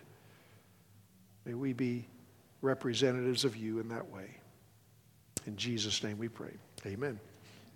May 1.46 1.54
we 1.54 1.72
be 1.72 2.04
representatives 2.60 3.46
of 3.46 3.56
you 3.56 3.80
in 3.80 3.88
that 3.88 4.06
way. 4.10 4.28
In 5.46 5.56
Jesus' 5.56 6.02
name 6.04 6.18
we 6.18 6.28
pray. 6.28 6.52
Amen. 6.84 7.18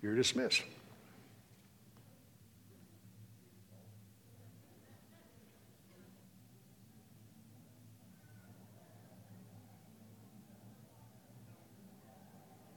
You're 0.03 0.17
dismissed. 0.17 0.65